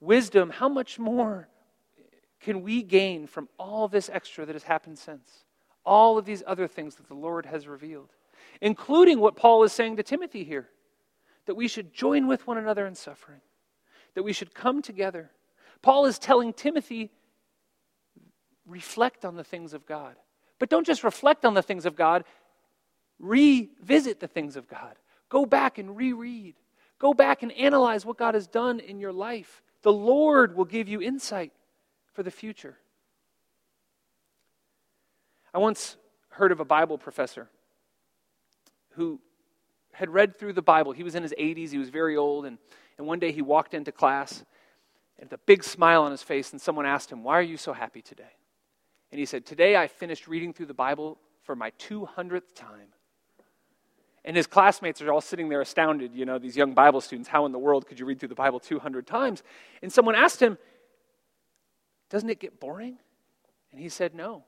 wisdom, 0.00 0.50
how 0.50 0.68
much 0.68 0.98
more 0.98 1.48
can 2.40 2.62
we 2.62 2.82
gain 2.82 3.28
from 3.28 3.48
all 3.58 3.86
this 3.86 4.10
extra 4.12 4.44
that 4.44 4.54
has 4.54 4.64
happened 4.64 4.98
since? 4.98 5.44
All 5.86 6.18
of 6.18 6.24
these 6.24 6.42
other 6.46 6.66
things 6.66 6.96
that 6.96 7.06
the 7.06 7.14
Lord 7.14 7.46
has 7.46 7.68
revealed, 7.68 8.10
including 8.60 9.20
what 9.20 9.36
Paul 9.36 9.62
is 9.62 9.72
saying 9.72 9.96
to 9.96 10.02
Timothy 10.02 10.42
here 10.44 10.68
that 11.46 11.54
we 11.54 11.68
should 11.68 11.92
join 11.92 12.26
with 12.26 12.46
one 12.46 12.58
another 12.58 12.86
in 12.86 12.94
suffering, 12.94 13.40
that 14.14 14.22
we 14.22 14.32
should 14.32 14.54
come 14.54 14.82
together. 14.82 15.30
Paul 15.80 16.06
is 16.06 16.18
telling 16.18 16.52
Timothy, 16.52 17.10
reflect 18.66 19.24
on 19.24 19.36
the 19.36 19.44
things 19.44 19.74
of 19.74 19.86
God. 19.86 20.16
But 20.60 20.68
don't 20.68 20.86
just 20.86 21.02
reflect 21.02 21.44
on 21.44 21.54
the 21.54 21.62
things 21.62 21.84
of 21.84 21.96
God, 21.96 22.22
revisit 23.18 24.20
the 24.20 24.28
things 24.28 24.56
of 24.56 24.68
God. 24.68 24.96
Go 25.28 25.46
back 25.46 25.78
and 25.78 25.96
reread. 25.96 26.56
Go 26.98 27.14
back 27.14 27.42
and 27.42 27.52
analyze 27.52 28.06
what 28.06 28.18
God 28.18 28.34
has 28.34 28.46
done 28.46 28.80
in 28.80 28.98
your 28.98 29.12
life. 29.12 29.62
The 29.82 29.92
Lord 29.92 30.56
will 30.56 30.64
give 30.64 30.88
you 30.88 31.00
insight 31.02 31.52
for 32.12 32.22
the 32.22 32.30
future. 32.30 32.76
I 35.54 35.58
once 35.58 35.96
heard 36.30 36.52
of 36.52 36.60
a 36.60 36.64
Bible 36.64 36.98
professor 36.98 37.48
who 38.90 39.20
had 39.92 40.10
read 40.10 40.38
through 40.38 40.54
the 40.54 40.62
Bible. 40.62 40.92
He 40.92 41.02
was 41.02 41.14
in 41.14 41.22
his 41.22 41.34
80s, 41.38 41.70
he 41.70 41.78
was 41.78 41.90
very 41.90 42.16
old, 42.16 42.46
and, 42.46 42.58
and 42.98 43.06
one 43.06 43.18
day 43.18 43.32
he 43.32 43.42
walked 43.42 43.74
into 43.74 43.92
class 43.92 44.44
with 45.18 45.32
a 45.32 45.38
big 45.38 45.62
smile 45.62 46.02
on 46.02 46.10
his 46.10 46.22
face, 46.22 46.52
and 46.52 46.60
someone 46.60 46.86
asked 46.86 47.10
him, 47.10 47.22
Why 47.22 47.38
are 47.38 47.42
you 47.42 47.56
so 47.56 47.72
happy 47.72 48.02
today? 48.02 48.32
And 49.10 49.18
he 49.18 49.26
said, 49.26 49.46
Today 49.46 49.76
I 49.76 49.86
finished 49.86 50.26
reading 50.26 50.52
through 50.52 50.66
the 50.66 50.74
Bible 50.74 51.18
for 51.42 51.54
my 51.54 51.70
200th 51.78 52.54
time. 52.54 52.91
And 54.24 54.36
his 54.36 54.46
classmates 54.46 55.02
are 55.02 55.12
all 55.12 55.20
sitting 55.20 55.48
there 55.48 55.60
astounded, 55.60 56.14
you 56.14 56.24
know, 56.24 56.38
these 56.38 56.56
young 56.56 56.74
Bible 56.74 57.00
students. 57.00 57.28
How 57.28 57.44
in 57.44 57.52
the 57.52 57.58
world 57.58 57.86
could 57.86 57.98
you 57.98 58.06
read 58.06 58.20
through 58.20 58.28
the 58.28 58.34
Bible 58.36 58.60
200 58.60 59.06
times? 59.06 59.42
And 59.82 59.92
someone 59.92 60.14
asked 60.14 60.40
him, 60.40 60.58
Doesn't 62.08 62.30
it 62.30 62.38
get 62.38 62.60
boring? 62.60 62.98
And 63.72 63.80
he 63.80 63.88
said, 63.88 64.14
No. 64.14 64.44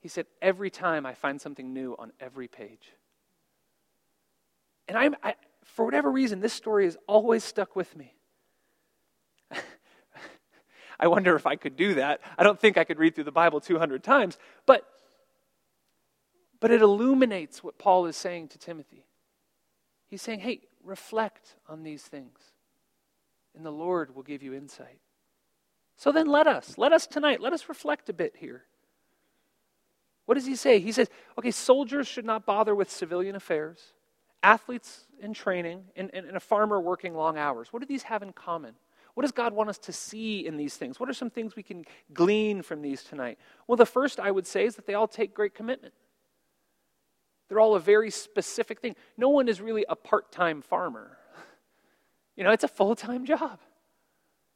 He 0.00 0.08
said, 0.08 0.26
Every 0.40 0.70
time 0.70 1.06
I 1.06 1.14
find 1.14 1.40
something 1.40 1.72
new 1.72 1.94
on 1.98 2.12
every 2.18 2.48
page. 2.48 2.92
And 4.88 4.98
I, 4.98 5.10
I, 5.22 5.34
for 5.62 5.84
whatever 5.84 6.10
reason, 6.10 6.40
this 6.40 6.52
story 6.52 6.84
has 6.86 6.96
always 7.06 7.44
stuck 7.44 7.76
with 7.76 7.96
me. 7.96 8.16
I 10.98 11.06
wonder 11.06 11.36
if 11.36 11.46
I 11.46 11.54
could 11.54 11.76
do 11.76 11.94
that. 11.94 12.20
I 12.36 12.42
don't 12.42 12.58
think 12.58 12.76
I 12.76 12.82
could 12.82 12.98
read 12.98 13.14
through 13.14 13.24
the 13.24 13.30
Bible 13.30 13.60
200 13.60 14.02
times, 14.02 14.36
but, 14.66 14.84
but 16.58 16.72
it 16.72 16.82
illuminates 16.82 17.62
what 17.62 17.78
Paul 17.78 18.06
is 18.06 18.16
saying 18.16 18.48
to 18.48 18.58
Timothy. 18.58 19.04
He's 20.12 20.20
saying, 20.20 20.40
hey, 20.40 20.60
reflect 20.84 21.56
on 21.66 21.84
these 21.84 22.02
things, 22.02 22.38
and 23.56 23.64
the 23.64 23.70
Lord 23.70 24.14
will 24.14 24.22
give 24.22 24.42
you 24.42 24.52
insight. 24.52 24.98
So 25.96 26.12
then 26.12 26.26
let 26.26 26.46
us, 26.46 26.76
let 26.76 26.92
us 26.92 27.06
tonight, 27.06 27.40
let 27.40 27.54
us 27.54 27.66
reflect 27.66 28.10
a 28.10 28.12
bit 28.12 28.34
here. 28.36 28.64
What 30.26 30.34
does 30.34 30.44
he 30.44 30.54
say? 30.54 30.80
He 30.80 30.92
says, 30.92 31.08
okay, 31.38 31.50
soldiers 31.50 32.06
should 32.06 32.26
not 32.26 32.44
bother 32.44 32.74
with 32.74 32.90
civilian 32.90 33.36
affairs, 33.36 33.94
athletes 34.42 35.06
in 35.18 35.32
training, 35.32 35.84
and, 35.96 36.10
and, 36.12 36.26
and 36.26 36.36
a 36.36 36.40
farmer 36.40 36.78
working 36.78 37.14
long 37.14 37.38
hours. 37.38 37.72
What 37.72 37.80
do 37.80 37.86
these 37.86 38.02
have 38.02 38.22
in 38.22 38.34
common? 38.34 38.74
What 39.14 39.22
does 39.22 39.32
God 39.32 39.54
want 39.54 39.70
us 39.70 39.78
to 39.78 39.94
see 39.94 40.46
in 40.46 40.58
these 40.58 40.76
things? 40.76 41.00
What 41.00 41.08
are 41.08 41.14
some 41.14 41.30
things 41.30 41.56
we 41.56 41.62
can 41.62 41.86
glean 42.12 42.60
from 42.60 42.82
these 42.82 43.02
tonight? 43.02 43.38
Well, 43.66 43.76
the 43.76 43.86
first 43.86 44.20
I 44.20 44.30
would 44.30 44.46
say 44.46 44.66
is 44.66 44.76
that 44.76 44.84
they 44.84 44.92
all 44.92 45.08
take 45.08 45.32
great 45.32 45.54
commitment. 45.54 45.94
They're 47.52 47.60
all 47.60 47.74
a 47.74 47.80
very 47.80 48.10
specific 48.10 48.80
thing. 48.80 48.96
No 49.18 49.28
one 49.28 49.46
is 49.46 49.60
really 49.60 49.84
a 49.86 49.94
part 49.94 50.32
time 50.32 50.62
farmer. 50.62 51.18
You 52.34 52.44
know, 52.44 52.50
it's 52.50 52.64
a 52.64 52.68
full 52.68 52.96
time 52.96 53.26
job. 53.26 53.58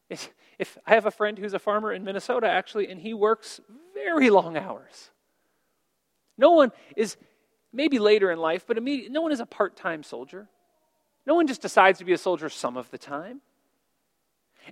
If, 0.09 0.31
if 0.59 0.79
I 0.87 0.95
have 0.95 1.05
a 1.05 1.11
friend 1.11 1.37
who's 1.37 1.53
a 1.53 1.59
farmer 1.59 1.93
in 1.93 2.05
Minnesota, 2.05 2.49
actually, 2.49 2.89
and 2.89 2.99
he 2.99 3.13
works 3.13 3.61
very 3.93 4.31
long 4.31 4.57
hours. 4.57 5.11
No 6.39 6.53
one 6.53 6.73
is, 6.97 7.19
maybe 7.75 7.99
later 7.99 8.31
in 8.31 8.39
life, 8.39 8.65
but 8.67 8.79
immediate, 8.79 9.13
no 9.13 9.21
one 9.21 9.31
is 9.31 9.41
a 9.41 9.47
part 9.47 9.77
time 9.77 10.03
soldier. 10.03 10.49
No 11.27 11.35
one 11.35 11.47
just 11.47 11.61
decides 11.61 11.99
to 11.99 12.07
be 12.07 12.15
a 12.15 12.19
soldier 12.19 12.49
some 12.49 12.79
of 12.79 12.91
the 12.91 12.97
time. 12.97 13.43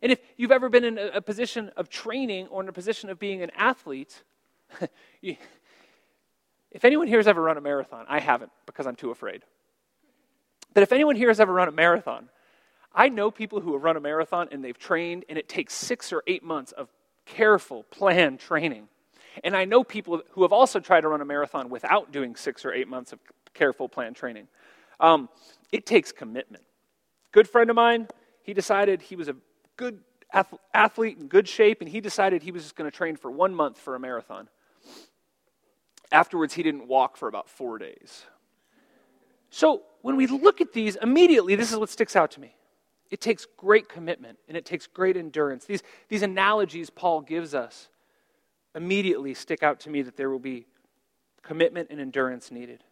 And 0.00 0.11
if 0.11 0.19
you've 0.38 0.50
ever 0.50 0.71
been 0.71 0.85
in 0.85 0.97
a, 0.97 1.09
a 1.16 1.21
position 1.21 1.71
of 1.76 1.90
training 1.90 2.47
or 2.47 2.62
in 2.62 2.71
a 2.71 2.73
position 2.73 3.11
of 3.11 3.19
being 3.19 3.43
an 3.43 3.50
athlete, 3.54 4.23
you, 5.21 5.37
if 6.75 6.85
anyone 6.85 7.07
here 7.07 7.19
has 7.19 7.28
ever 7.28 7.40
run 7.40 7.57
a 7.57 7.61
marathon, 7.61 8.04
I 8.09 8.21
haven't 8.21 8.50
because 8.66 8.87
I'm 8.87 8.97
too 8.97 9.11
afraid. 9.11 9.43
But 10.75 10.83
if 10.83 10.93
anyone 10.93 11.14
here 11.14 11.28
has 11.28 11.38
ever 11.40 11.52
run 11.52 11.69
a 11.69 11.73
marathon, 11.73 12.28
I 12.93 13.09
know 13.09 13.31
people 13.31 13.61
who 13.61 13.73
have 13.73 13.83
run 13.83 13.97
a 13.97 14.00
marathon 14.00 14.49
and 14.50 14.62
they've 14.62 14.78
trained, 14.78 15.25
and 15.28 15.38
it 15.38 15.49
takes 15.49 15.73
six 15.73 16.12
or 16.12 16.23
eight 16.26 16.43
months 16.43 16.73
of 16.73 16.88
careful, 17.26 17.85
planned 17.85 18.40
training. 18.40 18.88
And 19.43 19.57
I 19.57 19.64
know 19.64 19.83
people 19.83 20.23
who 20.31 20.43
have 20.43 20.52
also 20.52 20.81
tried 20.81 21.02
to 21.02 21.09
run 21.09 21.21
a 21.21 21.25
marathon 21.25 21.71
without 21.71 22.12
doing 22.12 22.37
six 22.37 22.64
or 22.64 22.73
eight 22.73 22.88
months 22.88 23.12
of 23.12 23.21
careful, 23.52 23.88
planned 23.88 24.16
training. 24.16 24.49
Um, 25.00 25.28
it 25.73 25.87
takes 25.87 26.12
commitment. 26.12 26.64
Good 27.33 27.49
friend 27.49 27.71
of 27.71 27.76
mine, 27.76 28.09
he 28.43 28.52
decided 28.52 29.00
he 29.00 29.16
was 29.16 29.28
a 29.28 29.37
good 29.76 30.00
athlete 30.73 31.19
in 31.19 31.28
good 31.28 31.49
shape, 31.49 31.81
and 31.81 31.88
he 31.88 32.00
decided 32.00 32.43
he 32.43 32.52
was 32.52 32.62
just 32.62 32.76
going 32.76 32.90
to 32.90 32.97
train 32.97 33.16
for 33.16 33.31
one 33.31 33.54
month 33.54 33.78
for 33.78 33.95
a 33.95 34.00
marathon. 34.00 34.49
Afterwards, 36.14 36.54
he 36.54 36.62
didn't 36.62 36.87
walk 36.87 37.16
for 37.16 37.26
about 37.26 37.49
four 37.49 37.76
days. 37.76 38.25
So 39.50 39.83
when 40.02 40.14
we 40.14 40.28
look 40.28 40.61
at 40.61 40.73
these, 40.73 40.94
immediately, 40.97 41.56
this 41.56 41.73
is 41.73 41.76
what 41.76 41.90
sticks 41.90 42.14
out 42.14 42.30
to 42.33 42.40
me. 42.40 42.54
It 43.11 43.21
takes 43.21 43.47
great 43.56 43.88
commitment 43.88 44.38
and 44.47 44.56
it 44.56 44.64
takes 44.64 44.87
great 44.87 45.16
endurance. 45.16 45.64
These, 45.64 45.83
these 46.09 46.23
analogies 46.23 46.88
Paul 46.88 47.21
gives 47.21 47.52
us 47.52 47.88
immediately 48.76 49.35
stick 49.35 49.64
out 49.64 49.80
to 49.80 49.90
me 49.90 50.02
that 50.02 50.16
there 50.16 50.30
will 50.30 50.38
be 50.38 50.66
commitment 51.42 51.88
and 51.90 52.00
endurance 52.00 52.52
needed. 52.52 52.85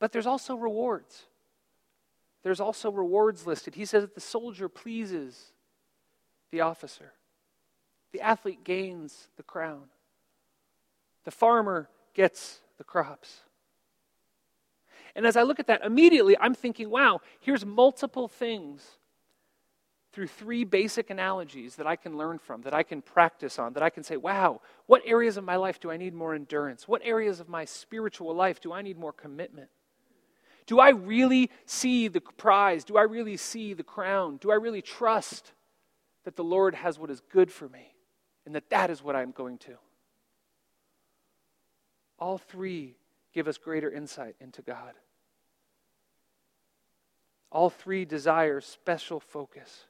But 0.00 0.10
there's 0.10 0.26
also 0.26 0.56
rewards 0.56 1.26
there's 2.42 2.60
also 2.60 2.90
rewards 2.90 3.46
listed. 3.46 3.74
He 3.74 3.86
says 3.86 4.02
that 4.02 4.14
the 4.14 4.20
soldier 4.20 4.68
pleases 4.68 5.52
the 6.50 6.60
officer, 6.60 7.12
the 8.12 8.20
athlete 8.20 8.64
gains 8.64 9.28
the 9.38 9.42
crown, 9.42 9.84
the 11.24 11.30
farmer 11.30 11.88
gets 12.14 12.60
the 12.78 12.84
crops. 12.84 13.40
And 15.16 15.26
as 15.26 15.36
I 15.36 15.42
look 15.42 15.60
at 15.60 15.68
that, 15.68 15.84
immediately 15.84 16.36
I'm 16.38 16.54
thinking, 16.54 16.90
wow, 16.90 17.20
here's 17.40 17.64
multiple 17.64 18.28
things 18.28 18.84
through 20.12 20.26
three 20.28 20.64
basic 20.64 21.10
analogies 21.10 21.76
that 21.76 21.86
I 21.86 21.96
can 21.96 22.16
learn 22.16 22.38
from, 22.38 22.62
that 22.62 22.74
I 22.74 22.84
can 22.84 23.02
practice 23.02 23.58
on, 23.58 23.72
that 23.72 23.82
I 23.82 23.90
can 23.90 24.04
say, 24.04 24.16
wow, 24.16 24.60
what 24.86 25.02
areas 25.04 25.36
of 25.36 25.44
my 25.44 25.56
life 25.56 25.80
do 25.80 25.90
I 25.90 25.96
need 25.96 26.14
more 26.14 26.34
endurance? 26.34 26.86
What 26.86 27.02
areas 27.04 27.40
of 27.40 27.48
my 27.48 27.64
spiritual 27.64 28.34
life 28.34 28.60
do 28.60 28.72
I 28.72 28.82
need 28.82 28.96
more 28.96 29.12
commitment? 29.12 29.70
Do 30.66 30.78
I 30.78 30.90
really 30.90 31.50
see 31.66 32.08
the 32.08 32.20
prize? 32.20 32.84
Do 32.84 32.96
I 32.96 33.02
really 33.02 33.36
see 33.36 33.74
the 33.74 33.82
crown? 33.82 34.38
Do 34.38 34.50
I 34.50 34.54
really 34.54 34.82
trust 34.82 35.52
that 36.24 36.36
the 36.36 36.44
Lord 36.44 36.74
has 36.76 36.98
what 36.98 37.10
is 37.10 37.20
good 37.20 37.52
for 37.52 37.68
me 37.68 37.94
and 38.46 38.54
that 38.54 38.70
that 38.70 38.90
is 38.90 39.02
what 39.02 39.16
I'm 39.16 39.32
going 39.32 39.58
to? 39.58 39.74
All 42.18 42.38
three 42.38 42.96
give 43.32 43.48
us 43.48 43.58
greater 43.58 43.90
insight 43.90 44.36
into 44.40 44.62
God. 44.62 44.94
All 47.50 47.70
three 47.70 48.04
desire 48.04 48.60
special 48.60 49.20
focus. 49.20 49.84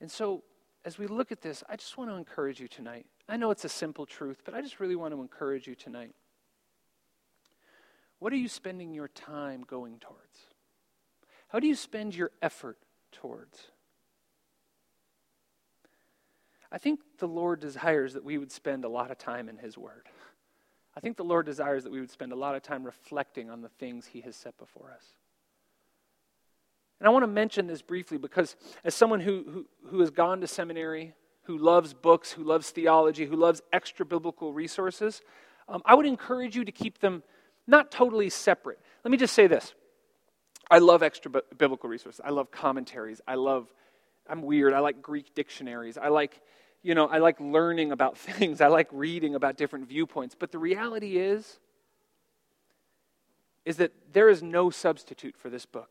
And 0.00 0.10
so, 0.10 0.42
as 0.84 0.98
we 0.98 1.06
look 1.06 1.30
at 1.30 1.40
this, 1.40 1.62
I 1.68 1.76
just 1.76 1.96
want 1.96 2.10
to 2.10 2.16
encourage 2.16 2.60
you 2.60 2.68
tonight. 2.68 3.06
I 3.28 3.36
know 3.36 3.50
it's 3.50 3.64
a 3.64 3.68
simple 3.68 4.04
truth, 4.04 4.42
but 4.44 4.52
I 4.54 4.60
just 4.60 4.80
really 4.80 4.96
want 4.96 5.14
to 5.14 5.20
encourage 5.20 5.66
you 5.66 5.74
tonight. 5.76 6.14
What 8.18 8.32
are 8.32 8.36
you 8.36 8.48
spending 8.48 8.92
your 8.94 9.08
time 9.08 9.64
going 9.66 9.98
towards? 9.98 10.46
How 11.48 11.58
do 11.58 11.66
you 11.66 11.74
spend 11.74 12.14
your 12.14 12.30
effort 12.40 12.78
towards? 13.10 13.71
I 16.72 16.78
think 16.78 17.00
the 17.18 17.28
Lord 17.28 17.60
desires 17.60 18.14
that 18.14 18.24
we 18.24 18.38
would 18.38 18.50
spend 18.50 18.84
a 18.84 18.88
lot 18.88 19.10
of 19.10 19.18
time 19.18 19.48
in 19.48 19.58
His 19.58 19.76
Word. 19.76 20.08
I 20.96 21.00
think 21.00 21.16
the 21.16 21.24
Lord 21.24 21.46
desires 21.46 21.84
that 21.84 21.92
we 21.92 22.00
would 22.00 22.10
spend 22.10 22.32
a 22.32 22.36
lot 22.36 22.54
of 22.54 22.62
time 22.62 22.82
reflecting 22.82 23.50
on 23.50 23.60
the 23.60 23.68
things 23.68 24.06
He 24.06 24.22
has 24.22 24.34
set 24.34 24.56
before 24.58 24.90
us. 24.94 25.04
And 26.98 27.06
I 27.06 27.10
want 27.10 27.24
to 27.24 27.28
mention 27.28 27.66
this 27.66 27.82
briefly 27.82 28.16
because, 28.16 28.56
as 28.84 28.94
someone 28.94 29.20
who, 29.20 29.44
who, 29.48 29.66
who 29.90 30.00
has 30.00 30.10
gone 30.10 30.40
to 30.40 30.46
seminary, 30.46 31.12
who 31.42 31.58
loves 31.58 31.92
books, 31.92 32.32
who 32.32 32.44
loves 32.44 32.70
theology, 32.70 33.26
who 33.26 33.36
loves 33.36 33.60
extra 33.72 34.06
biblical 34.06 34.52
resources, 34.52 35.20
um, 35.68 35.82
I 35.84 35.94
would 35.94 36.06
encourage 36.06 36.56
you 36.56 36.64
to 36.64 36.72
keep 36.72 37.00
them 37.00 37.22
not 37.66 37.90
totally 37.90 38.30
separate. 38.30 38.78
Let 39.04 39.10
me 39.10 39.16
just 39.16 39.34
say 39.34 39.46
this 39.46 39.74
I 40.70 40.78
love 40.78 41.02
extra 41.02 41.30
biblical 41.58 41.88
resources, 41.90 42.20
I 42.24 42.30
love 42.30 42.50
commentaries, 42.50 43.20
I 43.26 43.34
love, 43.34 43.66
I'm 44.28 44.42
weird, 44.42 44.72
I 44.72 44.78
like 44.78 45.02
Greek 45.02 45.34
dictionaries, 45.34 45.98
I 45.98 46.08
like, 46.08 46.40
you 46.82 46.94
know, 46.94 47.06
I 47.06 47.18
like 47.18 47.40
learning 47.40 47.92
about 47.92 48.18
things, 48.18 48.60
I 48.60 48.68
like 48.68 48.88
reading 48.92 49.34
about 49.34 49.56
different 49.56 49.88
viewpoints. 49.88 50.34
But 50.38 50.52
the 50.52 50.58
reality 50.58 51.18
is, 51.18 51.58
is 53.64 53.76
that 53.76 53.92
there 54.12 54.28
is 54.28 54.42
no 54.42 54.70
substitute 54.70 55.36
for 55.36 55.48
this 55.48 55.66
book. 55.66 55.90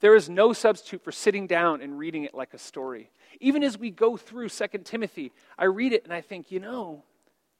There 0.00 0.14
is 0.14 0.28
no 0.28 0.52
substitute 0.52 1.02
for 1.02 1.12
sitting 1.12 1.46
down 1.46 1.80
and 1.80 1.98
reading 1.98 2.24
it 2.24 2.34
like 2.34 2.52
a 2.54 2.58
story. 2.58 3.10
Even 3.40 3.62
as 3.62 3.78
we 3.78 3.90
go 3.90 4.16
through 4.16 4.48
2 4.48 4.66
Timothy, 4.84 5.32
I 5.58 5.64
read 5.64 5.92
it 5.92 6.04
and 6.04 6.12
I 6.12 6.20
think, 6.20 6.50
you 6.50 6.60
know, 6.60 7.02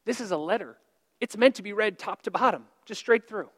this 0.04 0.20
is 0.20 0.30
a 0.30 0.36
letter. 0.36 0.76
It's 1.20 1.36
meant 1.36 1.54
to 1.56 1.62
be 1.62 1.72
read 1.72 1.98
top 1.98 2.22
to 2.22 2.30
bottom, 2.30 2.64
just 2.84 3.00
straight 3.00 3.26
through. 3.26 3.48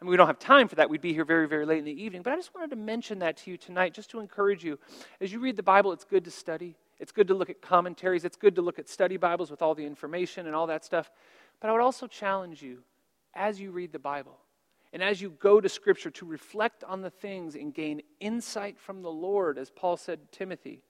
I 0.00 0.04
mean, 0.04 0.10
we 0.10 0.16
don't 0.16 0.26
have 0.26 0.38
time 0.38 0.66
for 0.66 0.76
that. 0.76 0.88
We'd 0.88 1.00
be 1.00 1.12
here 1.12 1.24
very, 1.24 1.46
very 1.46 1.66
late 1.66 1.78
in 1.78 1.84
the 1.84 2.02
evening. 2.02 2.22
But 2.22 2.32
I 2.32 2.36
just 2.36 2.54
wanted 2.54 2.70
to 2.70 2.76
mention 2.76 3.20
that 3.20 3.36
to 3.38 3.50
you 3.50 3.56
tonight, 3.56 3.94
just 3.94 4.10
to 4.10 4.20
encourage 4.20 4.64
you. 4.64 4.78
As 5.20 5.32
you 5.32 5.38
read 5.40 5.56
the 5.56 5.62
Bible, 5.62 5.92
it's 5.92 6.04
good 6.04 6.24
to 6.24 6.30
study. 6.30 6.76
It's 6.98 7.12
good 7.12 7.28
to 7.28 7.34
look 7.34 7.50
at 7.50 7.60
commentaries. 7.60 8.24
It's 8.24 8.36
good 8.36 8.54
to 8.56 8.62
look 8.62 8.78
at 8.78 8.88
study 8.88 9.16
Bibles 9.16 9.50
with 9.50 9.62
all 9.62 9.74
the 9.74 9.84
information 9.84 10.46
and 10.46 10.54
all 10.54 10.66
that 10.68 10.84
stuff. 10.84 11.10
But 11.60 11.68
I 11.68 11.72
would 11.72 11.80
also 11.80 12.06
challenge 12.06 12.62
you, 12.62 12.82
as 13.34 13.60
you 13.60 13.70
read 13.70 13.92
the 13.92 13.98
Bible 13.98 14.38
and 14.92 15.02
as 15.02 15.20
you 15.20 15.30
go 15.30 15.60
to 15.60 15.68
Scripture, 15.68 16.10
to 16.10 16.24
reflect 16.24 16.84
on 16.84 17.02
the 17.02 17.10
things 17.10 17.56
and 17.56 17.74
gain 17.74 18.00
insight 18.20 18.78
from 18.78 19.02
the 19.02 19.10
Lord, 19.10 19.58
as 19.58 19.70
Paul 19.70 19.96
said 19.96 20.20
to 20.20 20.38
Timothy, 20.38 20.84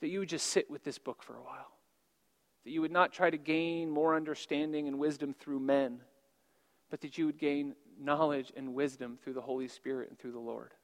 that 0.00 0.08
you 0.08 0.20
would 0.20 0.28
just 0.28 0.48
sit 0.48 0.70
with 0.70 0.84
this 0.84 0.98
book 0.98 1.22
for 1.22 1.34
a 1.34 1.42
while 1.42 1.72
that 2.68 2.74
you 2.74 2.82
would 2.82 2.92
not 2.92 3.14
try 3.14 3.30
to 3.30 3.38
gain 3.38 3.88
more 3.88 4.14
understanding 4.14 4.88
and 4.88 4.98
wisdom 4.98 5.32
through 5.32 5.58
men, 5.58 6.02
but 6.90 7.00
that 7.00 7.16
you 7.16 7.24
would 7.24 7.38
gain 7.38 7.74
knowledge 7.98 8.52
and 8.54 8.74
wisdom 8.74 9.18
through 9.22 9.32
the 9.32 9.40
Holy 9.40 9.68
Spirit 9.68 10.10
and 10.10 10.18
through 10.18 10.32
the 10.32 10.38
Lord. 10.38 10.74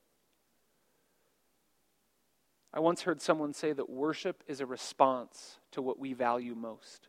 I 2.74 2.80
once 2.80 3.02
heard 3.02 3.22
someone 3.22 3.54
say 3.54 3.72
that 3.72 3.88
worship 3.88 4.42
is 4.48 4.60
a 4.60 4.66
response 4.66 5.60
to 5.70 5.80
what 5.80 6.00
we 6.00 6.12
value 6.12 6.56
most. 6.56 7.06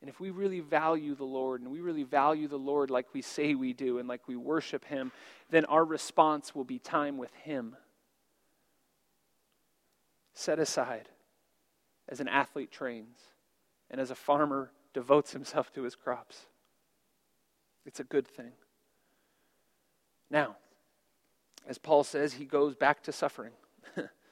And 0.00 0.08
if 0.08 0.20
we 0.20 0.30
really 0.30 0.60
value 0.60 1.16
the 1.16 1.24
Lord 1.24 1.60
and 1.60 1.72
we 1.72 1.80
really 1.80 2.04
value 2.04 2.46
the 2.46 2.56
Lord 2.56 2.88
like 2.88 3.12
we 3.12 3.20
say 3.20 3.56
we 3.56 3.72
do 3.72 3.98
and 3.98 4.06
like 4.08 4.28
we 4.28 4.36
worship 4.36 4.84
Him, 4.84 5.10
then 5.50 5.64
our 5.64 5.84
response 5.84 6.54
will 6.54 6.62
be 6.62 6.78
time 6.78 7.18
with 7.18 7.34
Him. 7.34 7.74
Set 10.34 10.60
aside 10.60 11.08
as 12.08 12.20
an 12.20 12.28
athlete 12.28 12.70
trains 12.70 13.18
and 13.90 14.00
as 14.00 14.12
a 14.12 14.14
farmer 14.14 14.70
devotes 14.92 15.32
himself 15.32 15.72
to 15.72 15.82
his 15.82 15.96
crops. 15.96 16.46
It's 17.84 17.98
a 17.98 18.04
good 18.04 18.28
thing. 18.28 18.52
Now, 20.30 20.56
as 21.66 21.78
Paul 21.78 22.04
says, 22.04 22.34
he 22.34 22.44
goes 22.44 22.76
back 22.76 23.02
to 23.04 23.12
suffering. 23.12 23.52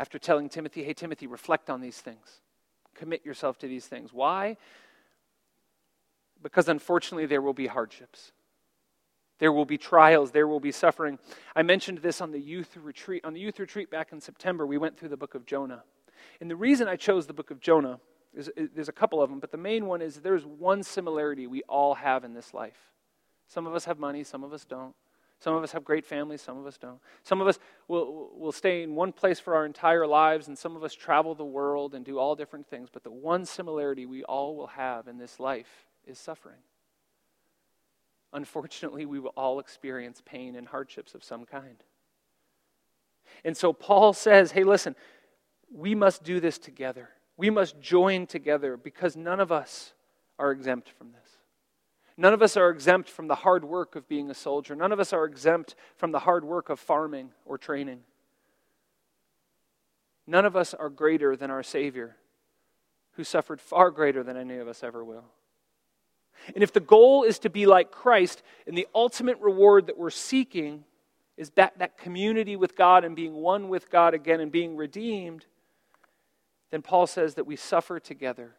After 0.00 0.18
telling 0.18 0.48
Timothy, 0.48 0.82
hey, 0.82 0.94
Timothy, 0.94 1.26
reflect 1.26 1.68
on 1.68 1.82
these 1.82 2.00
things, 2.00 2.40
commit 2.94 3.22
yourself 3.22 3.58
to 3.58 3.68
these 3.68 3.84
things. 3.84 4.14
Why? 4.14 4.56
Because 6.42 6.70
unfortunately, 6.70 7.26
there 7.26 7.42
will 7.42 7.52
be 7.52 7.66
hardships. 7.66 8.32
There 9.40 9.52
will 9.52 9.66
be 9.66 9.76
trials, 9.76 10.30
there 10.30 10.48
will 10.48 10.58
be 10.58 10.72
suffering. 10.72 11.18
I 11.54 11.62
mentioned 11.62 11.98
this 11.98 12.22
on 12.22 12.32
the 12.32 12.40
youth 12.40 12.78
retreat. 12.78 13.26
On 13.26 13.34
the 13.34 13.40
youth 13.40 13.60
retreat 13.60 13.90
back 13.90 14.10
in 14.10 14.22
September, 14.22 14.66
we 14.66 14.78
went 14.78 14.98
through 14.98 15.10
the 15.10 15.18
book 15.18 15.34
of 15.34 15.44
Jonah. 15.44 15.82
And 16.40 16.50
the 16.50 16.56
reason 16.56 16.88
I 16.88 16.96
chose 16.96 17.26
the 17.26 17.34
book 17.34 17.50
of 17.50 17.60
Jonah 17.60 18.00
is, 18.32 18.48
is 18.56 18.70
there's 18.74 18.88
a 18.88 18.92
couple 18.92 19.22
of 19.22 19.28
them, 19.28 19.38
but 19.38 19.50
the 19.50 19.58
main 19.58 19.84
one 19.84 20.00
is 20.00 20.16
there's 20.16 20.46
one 20.46 20.82
similarity 20.82 21.46
we 21.46 21.62
all 21.64 21.92
have 21.96 22.24
in 22.24 22.32
this 22.32 22.54
life. 22.54 22.90
Some 23.48 23.66
of 23.66 23.74
us 23.74 23.84
have 23.84 23.98
money, 23.98 24.24
some 24.24 24.44
of 24.44 24.54
us 24.54 24.64
don't. 24.64 24.94
Some 25.40 25.54
of 25.54 25.62
us 25.62 25.72
have 25.72 25.84
great 25.84 26.04
families, 26.04 26.42
some 26.42 26.58
of 26.58 26.66
us 26.66 26.76
don't. 26.76 27.00
Some 27.22 27.40
of 27.40 27.48
us 27.48 27.58
will, 27.88 28.30
will 28.36 28.52
stay 28.52 28.82
in 28.82 28.94
one 28.94 29.10
place 29.10 29.40
for 29.40 29.54
our 29.56 29.64
entire 29.64 30.06
lives, 30.06 30.48
and 30.48 30.56
some 30.56 30.76
of 30.76 30.84
us 30.84 30.94
travel 30.94 31.34
the 31.34 31.44
world 31.44 31.94
and 31.94 32.04
do 32.04 32.18
all 32.18 32.36
different 32.36 32.68
things. 32.68 32.90
But 32.92 33.04
the 33.04 33.10
one 33.10 33.46
similarity 33.46 34.04
we 34.04 34.22
all 34.22 34.54
will 34.54 34.66
have 34.68 35.08
in 35.08 35.16
this 35.16 35.40
life 35.40 35.86
is 36.06 36.18
suffering. 36.18 36.58
Unfortunately, 38.34 39.06
we 39.06 39.18
will 39.18 39.32
all 39.34 39.58
experience 39.60 40.22
pain 40.24 40.56
and 40.56 40.68
hardships 40.68 41.14
of 41.14 41.24
some 41.24 41.46
kind. 41.46 41.82
And 43.42 43.56
so 43.56 43.72
Paul 43.72 44.12
says, 44.12 44.52
hey, 44.52 44.64
listen, 44.64 44.94
we 45.72 45.94
must 45.94 46.22
do 46.22 46.38
this 46.38 46.58
together. 46.58 47.08
We 47.38 47.48
must 47.48 47.80
join 47.80 48.26
together 48.26 48.76
because 48.76 49.16
none 49.16 49.40
of 49.40 49.50
us 49.50 49.94
are 50.38 50.52
exempt 50.52 50.90
from 50.90 51.12
this. 51.12 51.39
None 52.20 52.34
of 52.34 52.42
us 52.42 52.54
are 52.54 52.68
exempt 52.68 53.08
from 53.08 53.28
the 53.28 53.34
hard 53.34 53.64
work 53.64 53.96
of 53.96 54.06
being 54.06 54.28
a 54.28 54.34
soldier. 54.34 54.76
None 54.76 54.92
of 54.92 55.00
us 55.00 55.14
are 55.14 55.24
exempt 55.24 55.74
from 55.96 56.12
the 56.12 56.18
hard 56.18 56.44
work 56.44 56.68
of 56.68 56.78
farming 56.78 57.30
or 57.46 57.56
training. 57.56 58.00
None 60.26 60.44
of 60.44 60.54
us 60.54 60.74
are 60.74 60.90
greater 60.90 61.34
than 61.34 61.50
our 61.50 61.62
Savior, 61.62 62.16
who 63.12 63.24
suffered 63.24 63.58
far 63.58 63.90
greater 63.90 64.22
than 64.22 64.36
any 64.36 64.58
of 64.58 64.68
us 64.68 64.82
ever 64.82 65.02
will. 65.02 65.24
And 66.54 66.62
if 66.62 66.74
the 66.74 66.80
goal 66.80 67.24
is 67.24 67.38
to 67.38 67.48
be 67.48 67.64
like 67.64 67.90
Christ, 67.90 68.42
and 68.66 68.76
the 68.76 68.86
ultimate 68.94 69.38
reward 69.40 69.86
that 69.86 69.96
we're 69.96 70.10
seeking 70.10 70.84
is 71.38 71.48
that, 71.52 71.78
that 71.78 71.96
community 71.96 72.54
with 72.54 72.76
God 72.76 73.02
and 73.02 73.16
being 73.16 73.32
one 73.32 73.70
with 73.70 73.88
God 73.88 74.12
again 74.12 74.40
and 74.40 74.52
being 74.52 74.76
redeemed, 74.76 75.46
then 76.70 76.82
Paul 76.82 77.06
says 77.06 77.36
that 77.36 77.46
we 77.46 77.56
suffer 77.56 77.98
together 77.98 78.56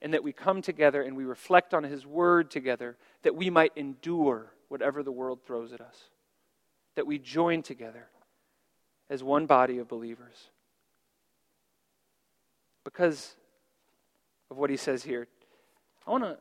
and 0.00 0.14
that 0.14 0.22
we 0.22 0.32
come 0.32 0.62
together 0.62 1.02
and 1.02 1.16
we 1.16 1.24
reflect 1.24 1.74
on 1.74 1.82
His 1.82 2.06
Word 2.06 2.50
together, 2.50 2.96
that 3.22 3.34
we 3.34 3.50
might 3.50 3.72
endure 3.76 4.52
whatever 4.68 5.02
the 5.02 5.12
world 5.12 5.40
throws 5.46 5.72
at 5.72 5.80
us, 5.80 5.96
that 6.94 7.06
we 7.06 7.18
join 7.18 7.62
together 7.62 8.06
as 9.10 9.22
one 9.22 9.46
body 9.46 9.78
of 9.78 9.88
believers. 9.88 10.50
Because 12.84 13.34
of 14.50 14.56
what 14.56 14.70
he 14.70 14.76
says 14.76 15.02
here, 15.02 15.26
I 16.06 16.10
want 16.10 16.24
to, 16.24 16.38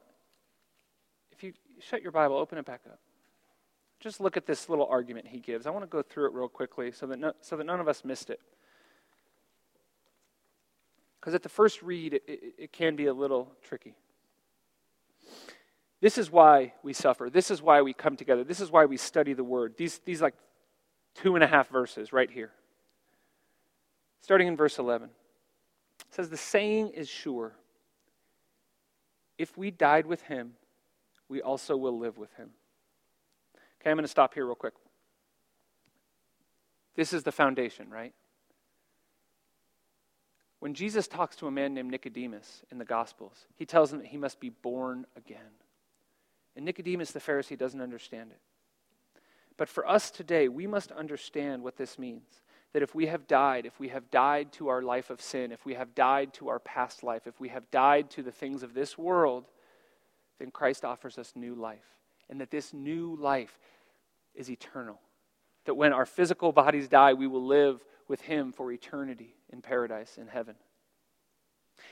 if 1.32 1.44
you 1.44 1.54
shut 1.80 2.02
your 2.02 2.12
Bible, 2.12 2.38
open 2.38 2.58
it 2.58 2.66
back 2.66 2.82
up. 2.88 3.00
Just 4.00 4.20
look 4.22 4.38
at 4.38 4.46
this 4.46 4.70
little 4.70 4.86
argument 4.86 5.28
he 5.28 5.40
gives. 5.40 5.66
I 5.66 5.72
want 5.72 5.84
to 5.84 5.90
go 5.90 6.02
through 6.02 6.28
it 6.28 6.34
real 6.34 6.48
quickly 6.48 6.92
so 6.92 7.08
that, 7.08 7.20
no, 7.20 7.34
so 7.42 7.58
that 7.58 7.66
none 7.66 7.80
of 7.80 7.88
us 7.88 8.06
missed 8.06 8.30
it. 8.30 8.40
Because 11.20 11.34
at 11.34 11.44
the 11.44 11.50
first 11.50 11.82
read, 11.82 12.14
it, 12.14 12.24
it, 12.28 12.54
it 12.58 12.72
can 12.72 12.96
be 12.96 13.08
a 13.08 13.14
little 13.14 13.52
tricky. 13.64 13.96
This 16.00 16.18
is 16.18 16.32
why 16.32 16.74
we 16.84 16.94
suffer. 16.94 17.30
This 17.30 17.50
is 17.50 17.62
why 17.62 17.82
we 17.82 17.94
come 17.94 18.16
together. 18.16 18.44
This 18.44 18.60
is 18.60 18.70
why 18.70 18.86
we 18.86 18.98
study 18.98 19.34
the 19.34 19.44
Word. 19.44 19.76
These, 19.78 20.00
these 20.06 20.22
like 20.22 20.36
two 21.16 21.36
and 21.36 21.44
a 21.44 21.48
half 21.48 21.70
verses 21.70 22.14
right 22.14 22.30
here. 22.30 22.52
Starting 24.22 24.48
in 24.48 24.56
verse 24.56 24.78
11. 24.78 25.10
It 26.08 26.14
says, 26.14 26.30
The 26.30 26.38
saying 26.38 26.90
is 26.90 27.10
sure. 27.10 27.54
If 29.38 29.58
we 29.58 29.72
died 29.72 30.06
with 30.06 30.22
him, 30.24 30.54
we 31.30 31.42
also 31.42 31.76
will 31.76 31.98
live 31.98 32.18
with 32.18 32.34
him. 32.34 32.50
Okay, 33.82 33.90
I'm 33.90 33.98
going 33.98 34.04
to 34.04 34.10
stop 34.10 34.34
here 34.34 34.46
real 34.46 34.56
quick. 34.56 34.74
This 36.96 37.14
is 37.14 37.24
the 37.24 37.32
foundation, 37.32 37.90
right? 37.90 38.14
When 40.68 40.74
Jesus 40.74 41.08
talks 41.08 41.38
to 41.38 41.48
a 41.48 41.52
man 41.52 41.74
named 41.74 41.92
Nicodemus 41.92 42.62
in 42.70 42.78
the 42.78 42.84
Gospels, 42.84 43.48
he 43.56 43.66
tells 43.66 43.94
him 43.94 44.00
that 44.00 44.08
he 44.08 44.18
must 44.18 44.42
be 44.42 44.50
born 44.50 45.06
again. 45.16 45.56
And 46.58 46.66
Nicodemus 46.66 47.12
the 47.12 47.22
Pharisee 47.22 47.58
doesn't 47.58 47.80
understand 47.80 48.32
it. 48.32 48.40
But 49.56 49.70
for 49.70 49.88
us 49.88 50.12
today, 50.12 50.50
we 50.50 50.68
must 50.68 50.92
understand 50.92 51.64
what 51.64 51.78
this 51.78 51.98
means. 51.98 52.42
That 52.74 52.84
if 52.84 52.94
we 52.94 53.06
have 53.06 53.28
died, 53.28 53.66
if 53.66 53.80
we 53.80 53.88
have 53.88 54.12
died 54.12 54.52
to 54.54 54.68
our 54.68 54.82
life 54.82 55.10
of 55.10 55.22
sin, 55.22 55.54
if 55.54 55.66
we 55.66 55.76
have 55.76 55.96
died 55.96 56.34
to 56.34 56.50
our 56.50 56.60
past 56.60 57.02
life, 57.02 57.28
if 57.28 57.40
we 57.40 57.48
have 57.48 57.72
died 57.72 58.10
to 58.10 58.22
the 58.22 58.34
things 58.34 58.62
of 58.62 58.74
this 58.74 58.98
world, 58.98 59.46
then 60.38 60.52
Christ 60.52 60.84
offers 60.84 61.18
us 61.18 61.32
new 61.34 61.56
life. 61.56 61.96
And 62.30 62.42
that 62.42 62.52
this 62.52 62.74
new 62.74 63.16
life 63.16 63.58
is 64.36 64.52
eternal. 64.52 65.00
That 65.64 65.76
when 65.76 65.94
our 65.94 66.06
physical 66.06 66.52
bodies 66.52 66.90
die, 66.90 67.14
we 67.14 67.28
will 67.28 67.46
live 67.46 67.82
with 68.08 68.22
Him 68.22 68.52
for 68.52 68.72
eternity 68.72 69.36
in 69.52 69.62
paradise 69.62 70.18
in 70.18 70.28
heaven. 70.28 70.56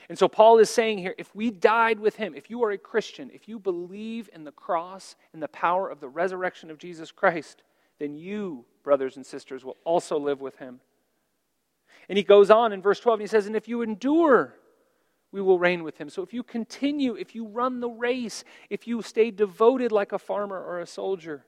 And 0.08 0.18
so 0.18 0.28
Paul 0.28 0.58
is 0.58 0.70
saying 0.70 0.98
here 0.98 1.14
if 1.18 1.34
we 1.34 1.50
died 1.50 1.98
with 1.98 2.16
him, 2.16 2.34
if 2.34 2.50
you 2.50 2.62
are 2.64 2.70
a 2.70 2.78
Christian, 2.78 3.30
if 3.32 3.48
you 3.48 3.58
believe 3.58 4.28
in 4.32 4.44
the 4.44 4.52
cross 4.52 5.16
and 5.32 5.42
the 5.42 5.48
power 5.48 5.88
of 5.88 6.00
the 6.00 6.08
resurrection 6.08 6.70
of 6.70 6.78
Jesus 6.78 7.10
Christ, 7.10 7.62
then 7.98 8.14
you, 8.14 8.64
brothers 8.82 9.16
and 9.16 9.24
sisters, 9.24 9.64
will 9.64 9.76
also 9.84 10.18
live 10.18 10.40
with 10.40 10.56
him. 10.58 10.80
And 12.08 12.16
he 12.16 12.24
goes 12.24 12.50
on 12.50 12.72
in 12.72 12.82
verse 12.82 13.00
12 13.00 13.20
and 13.20 13.22
he 13.22 13.28
says, 13.28 13.46
And 13.46 13.56
if 13.56 13.68
you 13.68 13.82
endure, 13.82 14.54
we 15.32 15.40
will 15.40 15.58
reign 15.58 15.82
with 15.82 15.98
him. 15.98 16.08
So 16.08 16.22
if 16.22 16.32
you 16.32 16.42
continue, 16.42 17.14
if 17.14 17.34
you 17.34 17.46
run 17.46 17.80
the 17.80 17.88
race, 17.88 18.44
if 18.70 18.86
you 18.86 19.02
stay 19.02 19.30
devoted 19.30 19.90
like 19.90 20.12
a 20.12 20.18
farmer 20.18 20.62
or 20.62 20.80
a 20.80 20.86
soldier, 20.86 21.44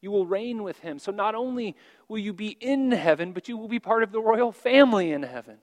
you 0.00 0.10
will 0.10 0.26
reign 0.26 0.62
with 0.62 0.78
him. 0.80 0.98
So 0.98 1.10
not 1.12 1.34
only 1.34 1.76
will 2.08 2.18
you 2.18 2.32
be 2.32 2.56
in 2.60 2.92
heaven, 2.92 3.32
but 3.32 3.48
you 3.48 3.56
will 3.56 3.68
be 3.68 3.80
part 3.80 4.02
of 4.02 4.12
the 4.12 4.20
royal 4.20 4.52
family 4.52 5.12
in 5.12 5.22
heaven. 5.22 5.58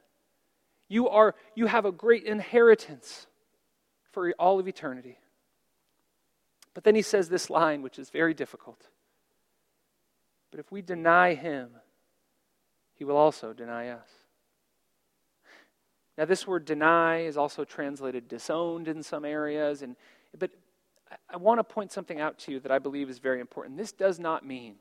You, 0.87 1.09
are, 1.09 1.35
you 1.55 1.67
have 1.67 1.85
a 1.85 1.91
great 1.91 2.23
inheritance 2.23 3.27
for 4.11 4.33
all 4.37 4.59
of 4.59 4.67
eternity. 4.67 5.19
But 6.73 6.83
then 6.83 6.95
he 6.95 7.01
says 7.01 7.29
this 7.29 7.49
line, 7.49 7.81
which 7.81 7.97
is 7.97 8.09
very 8.09 8.33
difficult. 8.33 8.87
But 10.51 10.59
if 10.59 10.71
we 10.71 10.81
deny 10.81 11.33
him, 11.33 11.69
he 12.95 13.03
will 13.03 13.17
also 13.17 13.53
deny 13.53 13.89
us. 13.89 14.07
Now, 16.17 16.25
this 16.25 16.47
word 16.47 16.63
deny 16.63 17.23
is 17.23 17.35
also 17.35 17.65
translated 17.65 18.27
disowned 18.29 18.87
in 18.87 19.03
some 19.03 19.25
areas, 19.25 19.81
and, 19.81 19.97
but 20.37 20.51
I 21.29 21.37
want 21.37 21.59
to 21.59 21.63
point 21.63 21.91
something 21.91 22.19
out 22.19 22.39
to 22.39 22.51
you 22.51 22.59
that 22.61 22.71
I 22.71 22.79
believe 22.79 23.09
is 23.09 23.19
very 23.19 23.39
important. 23.39 23.77
This 23.77 23.91
does 23.91 24.19
not 24.19 24.45
mean 24.45 24.75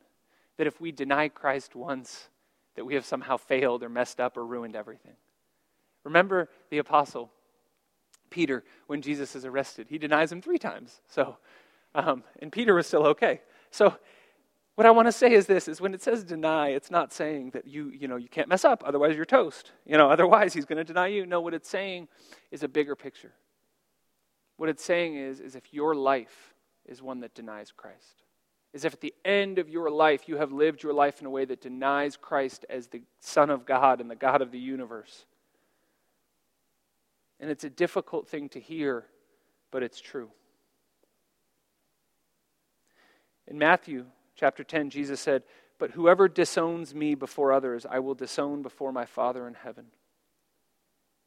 that 0.57 0.67
if 0.67 0.81
we 0.81 0.93
deny 0.93 1.29
Christ 1.29 1.75
once, 1.75 2.29
that 2.77 2.85
we 2.85 2.95
have 2.95 3.05
somehow 3.05 3.37
failed 3.37 3.83
or 3.83 3.89
messed 3.89 4.21
up 4.21 4.37
or 4.37 4.45
ruined 4.45 4.77
everything. 4.77 5.15
Remember 6.05 6.49
the 6.71 6.79
apostle 6.79 7.31
Peter 8.31 8.65
when 8.87 9.01
Jesus 9.01 9.37
is 9.37 9.45
arrested. 9.45 9.87
He 9.89 9.99
denies 9.99 10.31
him 10.31 10.43
three 10.43 10.59
times. 10.59 11.01
So, 11.09 11.37
um, 11.95 12.25
and 12.41 12.51
Peter 12.51 12.75
was 12.75 12.87
still 12.87 13.07
okay. 13.09 13.41
So, 13.71 13.97
what 14.75 14.87
I 14.87 14.91
want 14.91 15.07
to 15.07 15.13
say 15.13 15.33
is 15.33 15.47
this: 15.47 15.69
is 15.69 15.81
when 15.81 15.95
it 15.95 16.03
says 16.03 16.25
deny, 16.25 16.71
it's 16.71 16.91
not 16.91 17.13
saying 17.13 17.51
that 17.51 17.67
you 17.67 17.91
you 17.91 18.09
know 18.09 18.17
you 18.17 18.29
can't 18.29 18.49
mess 18.49 18.65
up, 18.65 18.83
otherwise 18.85 19.15
you're 19.15 19.25
toast. 19.25 19.71
You 19.87 19.97
know, 19.97 20.11
otherwise 20.11 20.53
he's 20.53 20.65
going 20.65 20.79
to 20.79 20.85
deny 20.85 21.07
you. 21.07 21.27
No, 21.27 21.41
what 21.41 21.55
it's 21.55 21.69
saying 21.69 22.09
is 22.51 22.65
a 22.65 22.69
bigger 22.69 22.97
picture. 22.97 23.33
What 24.57 24.69
it's 24.69 24.85
saying 24.85 25.17
is, 25.17 25.41
is 25.41 25.57
if 25.57 25.73
your 25.73 25.95
life 25.95 26.55
is 26.87 27.03
one 27.03 27.21
that 27.21 27.35
denies 27.35 27.73
Christ, 27.73 28.23
is 28.73 28.85
if 28.85 28.93
at 28.93 29.01
the 29.01 29.15
end 29.25 29.59
of 29.59 29.69
your 29.69 29.91
life 29.91 30.29
you 30.29 30.37
have 30.37 30.53
lived 30.53 30.83
your 30.83 30.93
life 30.93 31.21
in 31.21 31.27
a 31.27 31.31
way 31.31 31.45
that 31.45 31.61
denies 31.61 32.17
Christ 32.17 32.65
as 32.69 32.89
the 32.89 33.03
Son 33.21 33.51
of 33.51 33.67
God 33.67 34.01
and 34.01 34.11
the 34.11 34.17
God 34.17 34.43
of 34.43 34.51
the 34.51 34.59
universe. 34.59 35.27
And 37.41 37.51
it's 37.51 37.65
a 37.65 37.71
difficult 37.71 38.29
thing 38.29 38.49
to 38.51 38.61
hear, 38.61 39.07
but 39.71 39.83
it's 39.83 40.01
true. 40.01 40.31
In 43.47 43.59
Matthew 43.59 44.07
chapter 44.37 44.65
10, 44.65 44.91
Jesus 44.91 45.21
said, 45.21 45.43
But 45.79 45.91
whoever 45.91 46.29
disowns 46.29 46.95
me 46.95 47.15
before 47.15 47.53
others, 47.53 47.87
I 47.89 47.99
will 47.99 48.15
disown 48.15 48.63
before 48.63 48.93
my 48.93 49.05
Father 49.05 49.47
in 49.47 49.55
heaven. 49.55 49.87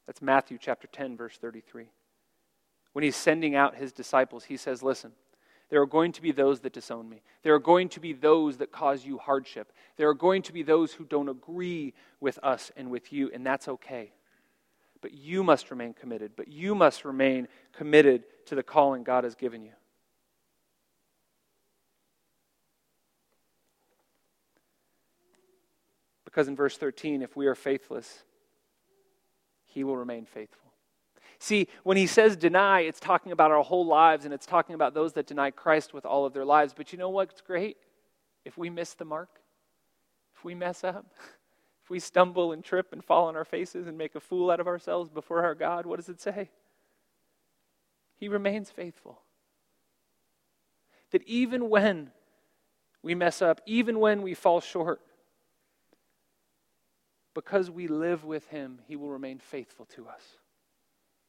That's 0.06 0.22
Matthew 0.22 0.58
chapter 0.60 0.88
10, 0.88 1.16
verse 1.16 1.36
33 1.36 1.90
when 2.92 3.04
he's 3.04 3.16
sending 3.16 3.54
out 3.54 3.76
his 3.76 3.92
disciples, 3.92 4.44
he 4.44 4.56
says, 4.56 4.82
Listen, 4.82 5.12
there 5.70 5.82
are 5.82 5.86
going 5.86 6.12
to 6.12 6.22
be 6.22 6.32
those 6.32 6.60
that 6.60 6.72
disown 6.72 7.08
me. 7.08 7.22
There 7.42 7.54
are 7.54 7.58
going 7.58 7.90
to 7.90 8.00
be 8.00 8.12
those 8.12 8.56
that 8.58 8.72
cause 8.72 9.04
you 9.04 9.18
hardship. 9.18 9.72
There 9.96 10.08
are 10.08 10.14
going 10.14 10.42
to 10.42 10.52
be 10.52 10.62
those 10.62 10.92
who 10.92 11.04
don't 11.04 11.28
agree 11.28 11.94
with 12.20 12.38
us 12.42 12.72
and 12.76 12.90
with 12.90 13.12
you, 13.12 13.30
and 13.32 13.44
that's 13.44 13.68
okay. 13.68 14.12
But 15.00 15.12
you 15.12 15.44
must 15.44 15.70
remain 15.70 15.92
committed. 15.92 16.32
But 16.36 16.48
you 16.48 16.74
must 16.74 17.04
remain 17.04 17.48
committed 17.72 18.24
to 18.46 18.54
the 18.54 18.62
calling 18.62 19.04
God 19.04 19.24
has 19.24 19.34
given 19.34 19.62
you. 19.62 19.72
Because 26.24 26.48
in 26.48 26.56
verse 26.56 26.76
13, 26.76 27.22
if 27.22 27.36
we 27.36 27.46
are 27.46 27.54
faithless, 27.54 28.22
he 29.66 29.84
will 29.84 29.96
remain 29.96 30.24
faithful. 30.24 30.67
See, 31.38 31.68
when 31.84 31.96
he 31.96 32.06
says 32.06 32.36
deny, 32.36 32.80
it's 32.80 32.98
talking 32.98 33.30
about 33.30 33.52
our 33.52 33.62
whole 33.62 33.86
lives 33.86 34.24
and 34.24 34.34
it's 34.34 34.46
talking 34.46 34.74
about 34.74 34.94
those 34.94 35.12
that 35.12 35.26
deny 35.26 35.50
Christ 35.50 35.94
with 35.94 36.04
all 36.04 36.24
of 36.24 36.32
their 36.32 36.44
lives. 36.44 36.74
But 36.76 36.92
you 36.92 36.98
know 36.98 37.10
what's 37.10 37.40
great? 37.40 37.76
If 38.44 38.58
we 38.58 38.70
miss 38.70 38.94
the 38.94 39.04
mark, 39.04 39.28
if 40.36 40.44
we 40.44 40.54
mess 40.54 40.82
up, 40.82 41.06
if 41.84 41.90
we 41.90 42.00
stumble 42.00 42.52
and 42.52 42.64
trip 42.64 42.92
and 42.92 43.04
fall 43.04 43.28
on 43.28 43.36
our 43.36 43.44
faces 43.44 43.86
and 43.86 43.96
make 43.96 44.16
a 44.16 44.20
fool 44.20 44.50
out 44.50 44.58
of 44.58 44.66
ourselves 44.66 45.10
before 45.10 45.44
our 45.44 45.54
God, 45.54 45.86
what 45.86 45.96
does 45.96 46.08
it 46.08 46.20
say? 46.20 46.50
He 48.16 48.28
remains 48.28 48.70
faithful. 48.70 49.20
That 51.12 51.22
even 51.26 51.70
when 51.70 52.10
we 53.02 53.14
mess 53.14 53.40
up, 53.40 53.60
even 53.64 54.00
when 54.00 54.22
we 54.22 54.34
fall 54.34 54.60
short, 54.60 55.00
because 57.32 57.70
we 57.70 57.86
live 57.86 58.24
with 58.24 58.48
him, 58.48 58.80
he 58.88 58.96
will 58.96 59.10
remain 59.10 59.38
faithful 59.38 59.86
to 59.94 60.08
us. 60.08 60.22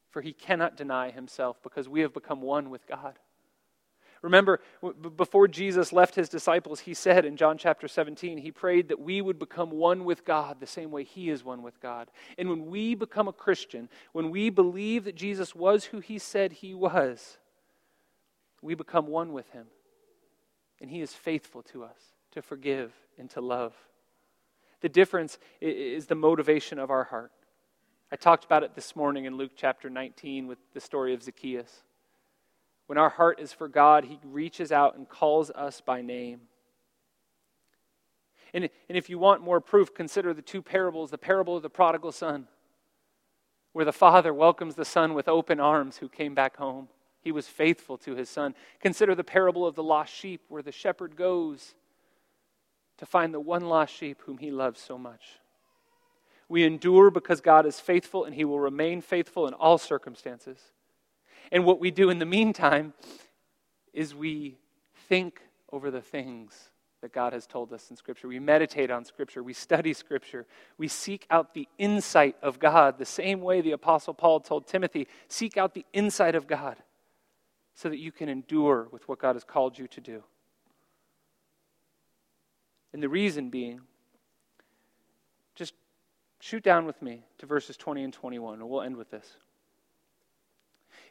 For 0.10 0.22
he 0.22 0.34
cannot 0.34 0.76
deny 0.76 1.12
himself 1.12 1.62
because 1.62 1.88
we 1.88 2.02
have 2.02 2.14
become 2.14 2.42
one 2.42 2.70
with 2.70 2.88
God. 2.88 3.20
Remember, 4.22 4.60
before 5.16 5.48
Jesus 5.48 5.94
left 5.94 6.16
his 6.16 6.28
disciples, 6.28 6.82
he 6.82 6.94
said 6.94 7.24
in 7.24 7.38
John 7.38 7.58
chapter 7.58 7.88
17, 7.88 8.38
he 8.38 8.52
prayed 8.52 8.90
that 8.90 9.00
we 9.00 9.22
would 9.22 9.40
become 9.40 9.72
one 9.72 10.04
with 10.04 10.26
God 10.26 10.60
the 10.60 10.68
same 10.68 10.92
way 10.92 11.06
he 11.06 11.30
is 11.30 11.44
one 11.44 11.62
with 11.62 11.80
God. 11.80 12.10
And 12.38 12.50
when 12.50 12.66
we 12.66 12.96
become 12.96 13.30
a 13.30 13.34
Christian, 13.34 13.88
when 14.12 14.30
we 14.30 14.50
believe 14.50 15.06
that 15.06 15.16
Jesus 15.16 15.56
was 15.56 15.86
who 15.86 16.00
he 16.00 16.20
said 16.20 16.52
he 16.52 16.74
was, 16.74 17.38
we 18.62 18.76
become 18.76 19.08
one 19.08 19.32
with 19.32 19.50
him. 19.52 19.68
And 20.82 20.90
he 20.90 21.00
is 21.02 21.14
faithful 21.14 21.62
to 21.64 21.86
us 21.86 22.00
to 22.32 22.42
forgive 22.42 22.92
and 23.18 23.30
to 23.32 23.42
love. 23.42 23.74
The 24.82 24.90
difference 24.90 25.38
is 25.62 26.08
the 26.08 26.16
motivation 26.16 26.78
of 26.78 26.90
our 26.90 27.06
heart. 27.06 27.32
I 28.12 28.16
talked 28.16 28.44
about 28.44 28.64
it 28.64 28.74
this 28.74 28.96
morning 28.96 29.26
in 29.26 29.38
Luke 29.38 29.52
chapter 29.56 29.88
19 29.88 30.48
with 30.48 30.58
the 30.74 30.80
story 30.80 31.14
of 31.14 31.22
Zacchaeus. 31.22 31.84
When 32.88 32.98
our 32.98 33.10
heart 33.10 33.40
is 33.40 33.54
for 33.54 33.68
God, 33.68 34.06
He 34.06 34.18
reaches 34.24 34.72
out 34.72 34.98
and 34.98 35.08
calls 35.08 35.52
us 35.52 35.80
by 35.80 36.02
name. 36.02 36.42
And, 38.52 38.68
and 38.88 38.98
if 38.98 39.12
you 39.12 39.20
want 39.20 39.44
more 39.44 39.62
proof, 39.62 39.94
consider 39.94 40.34
the 40.34 40.42
two 40.42 40.64
parables 40.64 41.12
the 41.12 41.20
parable 41.20 41.56
of 41.56 41.62
the 41.62 41.70
prodigal 41.70 42.12
son, 42.12 42.48
where 43.74 43.86
the 43.86 43.94
father 43.94 44.34
welcomes 44.34 44.74
the 44.74 44.86
son 44.86 45.14
with 45.14 45.28
open 45.28 45.60
arms 45.60 45.98
who 45.98 46.10
came 46.10 46.34
back 46.34 46.58
home. 46.58 46.88
He 47.22 47.32
was 47.32 47.48
faithful 47.48 48.00
to 48.00 48.16
his 48.16 48.28
son. 48.28 48.56
Consider 48.80 49.14
the 49.14 49.24
parable 49.24 49.68
of 49.68 49.76
the 49.76 49.84
lost 49.84 50.12
sheep, 50.12 50.42
where 50.48 50.64
the 50.64 50.72
shepherd 50.72 51.16
goes 51.16 51.76
to 52.98 53.06
find 53.06 53.36
the 53.36 53.40
one 53.40 53.66
lost 53.66 53.94
sheep 53.94 54.24
whom 54.26 54.40
he 54.40 54.50
loves 54.50 54.82
so 54.82 54.98
much. 54.98 55.40
We 56.50 56.64
endure 56.64 57.12
because 57.12 57.42
God 57.42 57.66
is 57.66 57.80
faithful 57.80 58.26
and 58.26 58.34
he 58.34 58.44
will 58.44 58.60
remain 58.60 59.02
faithful 59.02 59.48
in 59.48 59.54
all 59.54 59.78
circumstances. 59.78 60.58
And 61.52 61.64
what 61.64 61.80
we 61.80 61.92
do 61.92 62.10
in 62.10 62.20
the 62.20 62.26
meantime 62.26 62.94
is 63.94 64.14
we 64.14 64.58
think 65.08 65.42
over 65.72 65.92
the 65.92 66.02
things 66.02 66.70
that 67.02 67.14
God 67.14 67.34
has 67.34 67.48
told 67.48 67.72
us 67.72 67.90
in 67.90 67.96
Scripture. 67.96 68.28
We 68.28 68.40
meditate 68.40 68.92
on 68.92 69.06
Scripture. 69.06 69.42
We 69.42 69.54
study 69.54 69.94
Scripture. 69.94 70.46
We 70.78 70.88
seek 70.88 71.26
out 71.30 71.54
the 71.54 71.68
insight 71.78 72.36
of 72.42 72.60
God, 72.60 72.98
the 72.98 73.06
same 73.06 73.42
way 73.42 73.62
the 73.62 73.72
Apostle 73.72 74.14
Paul 74.14 74.42
told 74.42 74.68
Timothy 74.68 75.08
seek 75.28 75.56
out 75.56 75.74
the 75.74 75.86
insight 75.94 76.36
of 76.36 76.48
God 76.48 76.78
so 77.74 77.90
that 77.90 78.00
you 78.00 78.12
can 78.12 78.28
endure 78.28 78.88
with 78.92 79.08
what 79.08 79.20
God 79.20 79.36
has 79.36 79.46
called 79.46 79.78
you 79.78 79.88
to 79.88 80.02
do. 80.02 80.24
And 82.92 83.02
the 83.02 83.08
reason 83.08 83.50
being, 83.50 83.82
shoot 86.40 86.64
down 86.64 86.86
with 86.86 87.02
me 87.02 87.24
to 87.38 87.46
verses 87.46 87.78
20 87.78 88.04
and 88.04 88.14
21, 88.14 88.56
and 88.56 88.70
we'll 88.70 88.82
end 88.82 88.98
with 88.98 89.12
this. 89.12 89.38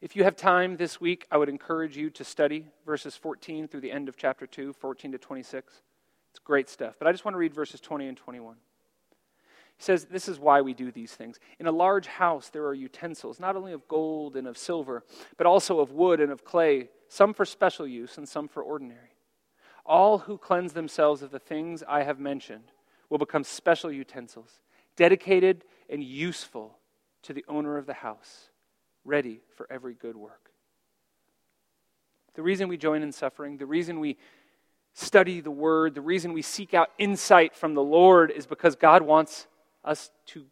If 0.01 0.15
you 0.15 0.25
have 0.25 0.37
time 0.37 0.77
this 0.77 1.01
week, 1.01 1.27
I 1.31 1.39
would 1.39 1.49
encourage 1.49 1.97
you 1.97 2.11
to 2.11 2.25
study 2.25 2.67
verses 2.87 3.17
14 3.17 3.67
through 3.67 3.81
the 3.81 3.91
end 3.91 4.09
of 4.09 4.17
chapter 4.17 4.47
2, 4.47 4.73
14 4.73 5.13
to 5.13 5.19
26. 5.19 5.83
It's 6.31 6.39
great 6.39 6.69
stuff. 6.69 6.95
But 6.99 7.09
I 7.09 7.13
just 7.13 7.25
want 7.25 7.35
to 7.35 7.39
read 7.39 7.53
verses 7.53 7.81
20 7.81 8.07
and 8.07 8.17
21. 8.17 8.55
He 9.77 9.83
says, 9.83 10.05
This 10.05 10.29
is 10.29 10.39
why 10.39 10.61
we 10.61 10.73
do 10.73 10.93
these 10.93 11.13
things. 11.13 11.41
In 11.59 11.67
a 11.67 11.73
large 11.73 12.07
house, 12.07 12.49
there 12.49 12.67
are 12.67 12.75
utensils, 12.75 13.41
not 13.41 13.57
only 13.57 13.73
of 13.73 13.89
gold 13.89 14.37
and 14.37 14.47
of 14.47 14.57
silver, 14.57 15.05
but 15.37 15.47
also 15.47 15.81
of 15.81 15.91
wood 15.91 16.21
and 16.21 16.31
of 16.31 16.45
clay, 16.45 16.91
some 17.09 17.35
for 17.35 17.45
special 17.45 17.87
use 17.87 18.19
and 18.19 18.29
some 18.29 18.47
for 18.47 18.63
ordinary. 18.63 19.17
All 19.85 20.19
who 20.19 20.39
cleanse 20.39 20.75
themselves 20.75 21.23
of 21.23 21.31
the 21.31 21.39
things 21.39 21.83
I 21.89 22.03
have 22.03 22.21
mentioned 22.21 22.73
will 23.09 23.19
become 23.19 23.43
special 23.43 23.91
utensils, 23.91 24.61
dedicated 24.99 25.65
and 25.89 26.03
useful 26.03 26.77
to 27.23 27.33
the 27.33 27.45
owner 27.49 27.79
of 27.79 27.87
the 27.87 27.95
house, 27.95 28.51
ready 29.05 29.41
for 29.57 29.67
every 29.71 29.95
good 29.95 30.17
work. 30.17 30.51
The 32.35 32.43
reason 32.43 32.69
we 32.69 32.77
join 32.77 33.03
in 33.03 33.13
suffering, 33.13 33.57
the 33.57 33.67
reason 33.67 34.01
we 34.01 34.19
study 34.95 35.41
the 35.41 35.51
Word, 35.51 35.95
the 35.95 36.01
reason 36.01 36.33
we 36.33 36.43
seek 36.43 36.75
out 36.75 36.91
insight 36.99 37.55
from 37.55 37.75
the 37.75 37.83
Lord 37.83 38.31
is 38.33 38.45
because 38.45 38.75
God 38.77 39.03
wants 39.03 39.47
us 39.85 40.11
to 40.27 40.45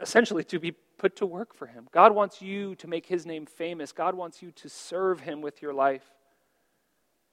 essentially 0.00 0.44
to 0.44 0.58
be 0.58 0.72
put 0.72 1.16
to 1.16 1.26
work 1.26 1.54
for 1.54 1.66
Him. 1.66 1.86
God 1.92 2.14
wants 2.14 2.40
you 2.40 2.74
to 2.76 2.88
make 2.88 3.06
His 3.06 3.26
name 3.26 3.44
famous. 3.44 3.92
God 3.92 4.14
wants 4.14 4.42
you 4.42 4.50
to 4.52 4.68
serve 4.68 5.20
Him 5.20 5.42
with 5.42 5.60
your 5.60 5.74
life. 5.74 6.04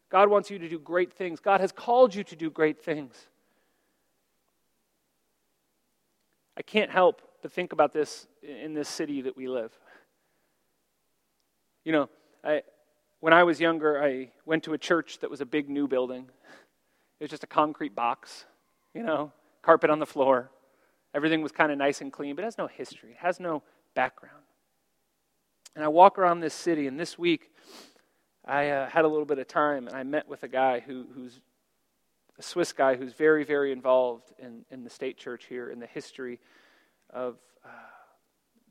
God 0.10 0.30
wants 0.30 0.52
you 0.52 0.60
to 0.60 0.68
do 0.68 0.78
great 0.78 1.14
things. 1.14 1.40
God 1.40 1.62
has 1.62 1.72
called 1.72 2.14
you 2.14 2.24
to 2.26 2.36
do 2.36 2.50
great 2.50 2.84
things. 2.84 3.16
I 6.58 6.62
can't 6.62 6.92
help 6.92 7.22
but 7.42 7.52
think 7.52 7.74
about 7.74 7.92
this 7.92 8.28
in 8.44 8.74
this 8.74 8.88
city 8.88 9.22
that 9.22 9.36
we 9.36 9.48
live. 9.48 9.72
You 11.84 11.92
know, 11.92 12.10
I, 12.44 12.62
when 13.20 13.34
I 13.34 13.44
was 13.44 13.60
younger, 13.60 14.04
I 14.04 14.32
went 14.46 14.64
to 14.64 14.74
a 14.74 14.78
church 14.78 15.20
that 15.20 15.30
was 15.30 15.42
a 15.42 15.46
big 15.46 15.70
new 15.70 15.88
building. 15.88 16.30
It 17.20 17.24
was 17.24 17.30
just 17.30 17.44
a 17.44 17.48
concrete 17.48 17.96
box, 17.96 18.46
you 18.94 19.04
know, 19.04 19.32
carpet 19.62 19.90
on 19.90 20.00
the 20.00 20.06
floor. 20.06 20.52
Everything 21.14 21.42
was 21.42 21.52
kind 21.52 21.72
of 21.72 21.78
nice 21.78 22.02
and 22.02 22.12
clean, 22.12 22.36
but 22.36 22.44
it 22.44 22.46
has 22.46 22.58
no 22.58 22.68
history, 22.68 23.12
it 23.12 23.18
has 23.18 23.40
no 23.40 23.64
background. 23.96 24.44
And 25.76 25.84
I 25.84 25.88
walk 25.88 26.20
around 26.20 26.42
this 26.42 26.54
city, 26.54 26.88
and 26.88 27.00
this 27.00 27.18
week 27.18 27.50
I 28.46 28.70
uh, 28.70 28.90
had 28.90 29.06
a 29.06 29.08
little 29.08 29.26
bit 29.26 29.40
of 29.40 29.48
time 29.48 29.88
and 29.88 29.96
I 29.96 30.04
met 30.04 30.28
with 30.28 30.44
a 30.44 30.48
guy 30.48 30.80
who, 30.80 31.06
who's 31.14 31.40
a 32.38 32.42
Swiss 32.42 32.74
guy 32.74 32.96
who's 32.96 33.14
very, 33.14 33.44
very 33.44 33.72
involved 33.72 34.32
in, 34.40 34.66
in 34.72 34.84
the 34.84 34.90
state 34.90 35.18
church 35.18 35.46
here, 35.46 35.70
in 35.70 35.80
the 35.80 35.88
history 35.88 36.40
of 37.10 37.38
uh, 37.66 37.70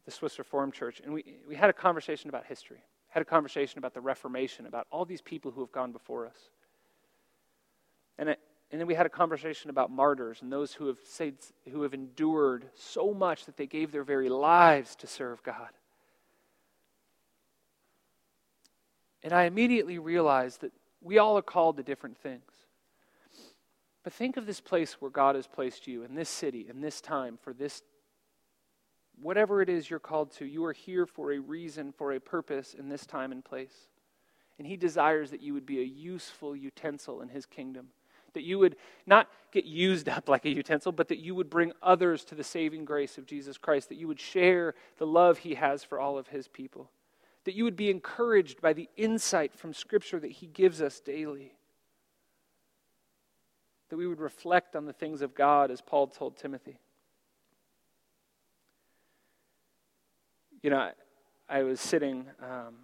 the 0.05 0.11
Swiss 0.11 0.39
Reformed 0.39 0.73
Church. 0.73 1.01
And 1.05 1.13
we, 1.13 1.37
we 1.49 1.55
had 1.55 1.71
a 1.71 1.73
conversation 1.73 2.29
about 2.29 2.47
history, 2.47 2.83
had 3.09 3.21
a 3.21 3.25
conversation 3.25 3.79
about 3.79 3.95
the 3.95 4.01
Reformation, 4.01 4.67
about 4.67 4.87
all 4.91 5.05
these 5.05 5.21
people 5.21 5.51
who 5.51 5.61
have 5.61 5.73
gone 5.73 5.93
before 5.93 6.27
us. 6.27 6.37
And, 8.19 8.31
it, 8.31 8.41
and 8.71 8.81
then 8.81 8.87
we 8.87 8.95
had 8.95 9.07
a 9.07 9.11
conversation 9.11 9.71
about 9.71 9.91
martyrs 9.91 10.43
and 10.43 10.53
those 10.53 10.73
who 10.73 10.87
have, 10.87 10.99
said, 11.05 11.35
who 11.71 11.83
have 11.83 11.95
endured 11.95 12.67
so 12.75 13.15
much 13.15 13.47
that 13.47 13.57
they 13.57 13.67
gave 13.67 13.93
their 13.93 14.05
very 14.05 14.29
lives 14.29 14.97
to 14.97 15.07
serve 15.07 15.43
God. 15.43 15.69
And 19.23 19.33
I 19.33 19.45
immediately 19.45 19.99
realized 19.99 20.63
that 20.63 20.73
we 21.03 21.19
all 21.19 21.37
are 21.37 21.43
called 21.43 21.77
to 21.77 21.83
different 21.83 22.17
things. 22.19 22.50
But 24.03 24.13
think 24.13 24.37
of 24.37 24.47
this 24.47 24.61
place 24.61 24.95
where 25.01 25.11
God 25.11 25.35
has 25.35 25.47
placed 25.47 25.87
you, 25.87 26.03
in 26.03 26.15
this 26.15 26.29
city, 26.29 26.67
in 26.69 26.81
this 26.81 27.01
time, 27.01 27.39
for 27.43 27.53
this, 27.53 27.83
whatever 29.21 29.61
it 29.61 29.69
is 29.69 29.91
you're 29.91 29.99
called 29.99 30.33
to. 30.37 30.47
You 30.47 30.65
are 30.65 30.73
here 30.73 31.07
for 31.07 31.33
a 31.33 31.39
reason, 31.39 31.93
for 31.93 32.13
a 32.13 32.21
purpose 32.21 32.75
in 32.75 32.89
this 32.89 33.05
time 33.05 33.31
and 33.33 33.45
place. 33.45 33.89
And 34.59 34.67
He 34.67 34.77
desires 34.77 35.31
that 35.31 35.43
you 35.43 35.53
would 35.53 35.67
be 35.67 35.81
a 35.81 35.85
useful 35.85 36.57
utensil 36.57 37.21
in 37.21 37.29
His 37.29 37.45
kingdom. 37.45 37.89
That 38.33 38.45
you 38.45 38.59
would 38.61 38.77
not 39.07 39.29
get 39.53 39.65
used 39.65 40.09
up 40.09 40.29
like 40.29 40.45
a 40.45 40.51
utensil, 40.51 40.93
but 40.93 41.09
that 41.09 41.19
you 41.19 41.35
would 41.35 41.51
bring 41.51 41.73
others 41.83 42.25
to 42.27 42.35
the 42.35 42.45
saving 42.45 42.85
grace 42.85 43.19
of 43.19 43.27
Jesus 43.27 43.59
Christ. 43.59 43.89
That 43.91 43.99
you 43.99 44.09
would 44.09 44.21
share 44.21 44.75
the 44.99 45.07
love 45.07 45.39
He 45.39 45.57
has 45.57 45.85
for 45.85 46.01
all 46.01 46.17
of 46.17 46.29
His 46.29 46.49
people 46.49 46.91
that 47.45 47.55
you 47.55 47.65
would 47.65 47.77
be 47.77 47.91
encouraged 47.91 48.61
by 48.61 48.73
the 48.73 48.89
insight 48.97 49.55
from 49.55 49.73
Scripture 49.73 50.21
that 50.21 50.31
He 50.31 50.47
gives 50.47 50.83
us 50.83 51.01
daily. 51.01 51.53
That 53.91 53.97
we 53.97 54.07
would 54.07 54.21
reflect 54.21 54.77
on 54.77 54.87
the 54.87 54.93
things 54.93 55.21
of 55.21 55.35
God, 55.35 55.71
as 55.71 55.81
Paul 55.81 56.07
told 56.07 56.37
Timothy. 56.37 56.79
You 60.63 60.71
know, 60.71 60.79
I, 60.79 60.93
I 61.49 61.63
was 61.65 61.81
sitting, 61.81 62.27
um, 62.41 62.75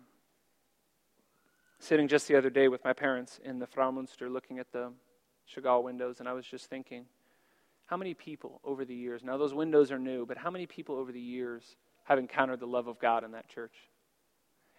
sitting 1.78 2.08
just 2.08 2.26
the 2.26 2.36
other 2.36 2.50
day 2.50 2.68
with 2.68 2.82
my 2.84 2.92
parents 2.92 3.38
in 3.44 3.58
the 3.58 3.66
Fraumünster 3.66 4.30
looking 4.30 4.58
at 4.58 4.72
the 4.72 4.92
Chagall 5.54 5.84
windows, 5.84 6.18
and 6.18 6.28
I 6.28 6.32
was 6.32 6.44
just 6.44 6.68
thinking, 6.68 7.06
how 7.86 7.96
many 7.96 8.14
people 8.14 8.60
over 8.64 8.84
the 8.84 8.94
years, 8.94 9.22
now 9.22 9.36
those 9.36 9.54
windows 9.54 9.92
are 9.92 9.98
new, 9.98 10.26
but 10.26 10.36
how 10.36 10.50
many 10.50 10.66
people 10.66 10.96
over 10.96 11.12
the 11.12 11.20
years 11.20 11.76
have 12.04 12.18
encountered 12.18 12.58
the 12.58 12.66
love 12.66 12.88
of 12.88 12.98
God 12.98 13.22
in 13.22 13.30
that 13.32 13.48
church? 13.48 13.74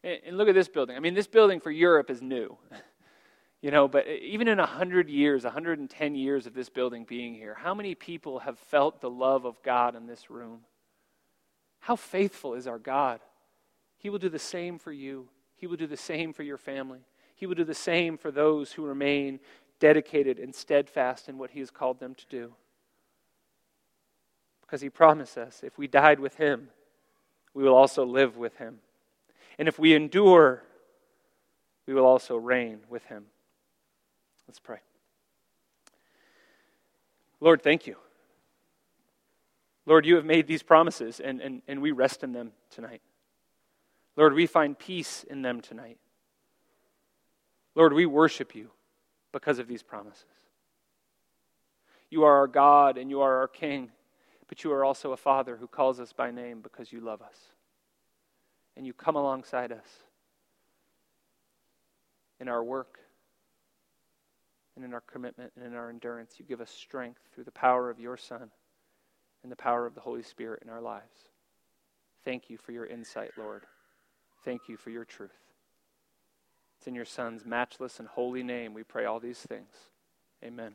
And 0.03 0.37
look 0.37 0.49
at 0.49 0.55
this 0.55 0.67
building. 0.67 0.95
I 0.95 0.99
mean, 0.99 1.13
this 1.13 1.27
building 1.27 1.59
for 1.59 1.71
Europe 1.71 2.09
is 2.09 2.21
new. 2.21 2.57
You 3.61 3.71
know, 3.71 3.87
but 3.87 4.07
even 4.07 4.47
in 4.47 4.59
100 4.59 5.09
years, 5.09 5.43
110 5.43 6.15
years 6.15 6.45
of 6.45 6.53
this 6.53 6.69
building 6.69 7.05
being 7.05 7.33
here, 7.33 7.55
how 7.55 7.73
many 7.73 7.95
people 7.95 8.39
have 8.39 8.59
felt 8.59 9.01
the 9.01 9.09
love 9.09 9.45
of 9.45 9.61
God 9.63 9.95
in 9.95 10.05
this 10.05 10.29
room? 10.29 10.59
How 11.79 11.95
faithful 11.95 12.53
is 12.53 12.67
our 12.67 12.77
God? 12.77 13.19
He 13.97 14.09
will 14.09 14.19
do 14.19 14.29
the 14.29 14.37
same 14.37 14.77
for 14.77 14.91
you. 14.91 15.29
He 15.55 15.65
will 15.65 15.77
do 15.77 15.87
the 15.87 15.97
same 15.97 16.33
for 16.33 16.43
your 16.43 16.57
family. 16.57 16.99
He 17.35 17.47
will 17.47 17.55
do 17.55 17.63
the 17.63 17.73
same 17.73 18.17
for 18.17 18.31
those 18.31 18.73
who 18.73 18.85
remain 18.85 19.39
dedicated 19.79 20.39
and 20.39 20.53
steadfast 20.53 21.27
in 21.27 21.37
what 21.37 21.51
He 21.51 21.59
has 21.59 21.71
called 21.71 21.99
them 21.99 22.13
to 22.15 22.25
do. 22.29 22.53
Because 24.61 24.81
He 24.81 24.89
promised 24.89 25.37
us 25.37 25.61
if 25.63 25.77
we 25.77 25.87
died 25.87 26.19
with 26.19 26.35
Him, 26.35 26.69
we 27.55 27.63
will 27.63 27.75
also 27.75 28.05
live 28.05 28.37
with 28.37 28.57
Him. 28.57 28.79
And 29.57 29.67
if 29.67 29.79
we 29.79 29.95
endure, 29.95 30.63
we 31.87 31.95
will 31.95 32.05
also 32.05 32.37
reign 32.37 32.81
with 32.87 33.05
Him. 33.05 33.25
Let's 34.47 34.59
pray. 34.59 34.79
Lord, 37.39 37.61
thank 37.61 37.85
you. 37.85 37.97
Lord, 39.85 40.05
you 40.05 40.15
have 40.15 40.25
made 40.25 40.47
these 40.47 40.63
promises, 40.63 41.19
and, 41.19 41.39
and, 41.39 41.61
and 41.67 41.81
we 41.81 41.91
rest 41.91 42.23
in 42.23 42.33
them 42.33 42.51
tonight. 42.69 43.01
Lord, 44.15 44.33
we 44.33 44.47
find 44.47 44.77
peace 44.77 45.23
in 45.29 45.41
them 45.41 45.61
tonight. 45.61 45.97
Lord, 47.75 47.93
we 47.93 48.05
worship 48.05 48.55
you 48.55 48.71
because 49.31 49.59
of 49.59 49.67
these 49.67 49.83
promises. 49.83 50.25
You 52.09 52.23
are 52.23 52.37
our 52.37 52.47
God 52.47 52.97
and 52.97 53.09
you 53.09 53.21
are 53.21 53.37
our 53.37 53.47
King, 53.47 53.91
but 54.47 54.63
you 54.63 54.71
are 54.71 54.83
also 54.83 55.11
a 55.11 55.17
Father 55.17 55.57
who 55.57 55.67
calls 55.67 55.99
us 55.99 56.13
by 56.13 56.31
name 56.31 56.61
because 56.61 56.91
you 56.91 57.01
love 57.01 57.21
us. 57.21 57.37
And 58.75 58.85
you 58.85 58.93
come 58.93 59.15
alongside 59.15 59.71
us 59.71 59.87
in 62.39 62.47
our 62.47 62.63
work 62.63 62.99
and 64.77 64.85
in 64.85 64.93
our 64.93 65.01
commitment 65.01 65.51
and 65.57 65.65
in 65.65 65.73
our 65.73 65.89
endurance. 65.89 66.35
You 66.37 66.45
give 66.45 66.61
us 66.61 66.69
strength 66.69 67.19
through 67.33 67.43
the 67.43 67.51
power 67.51 67.89
of 67.89 67.99
your 67.99 68.15
Son 68.15 68.51
and 69.43 69.51
the 69.51 69.57
power 69.57 69.85
of 69.85 69.95
the 69.95 70.01
Holy 70.01 70.23
Spirit 70.23 70.61
in 70.63 70.69
our 70.69 70.81
lives. 70.81 71.31
Thank 72.23 72.49
you 72.49 72.57
for 72.57 72.71
your 72.71 72.85
insight, 72.85 73.31
Lord. 73.37 73.63
Thank 74.45 74.69
you 74.69 74.77
for 74.77 74.91
your 74.91 75.03
truth. 75.03 75.31
It's 76.77 76.87
in 76.87 76.95
your 76.95 77.05
Son's 77.05 77.45
matchless 77.45 77.99
and 77.99 78.07
holy 78.07 78.43
name 78.43 78.73
we 78.73 78.83
pray 78.83 79.05
all 79.05 79.19
these 79.19 79.39
things. 79.39 79.73
Amen. 80.43 80.73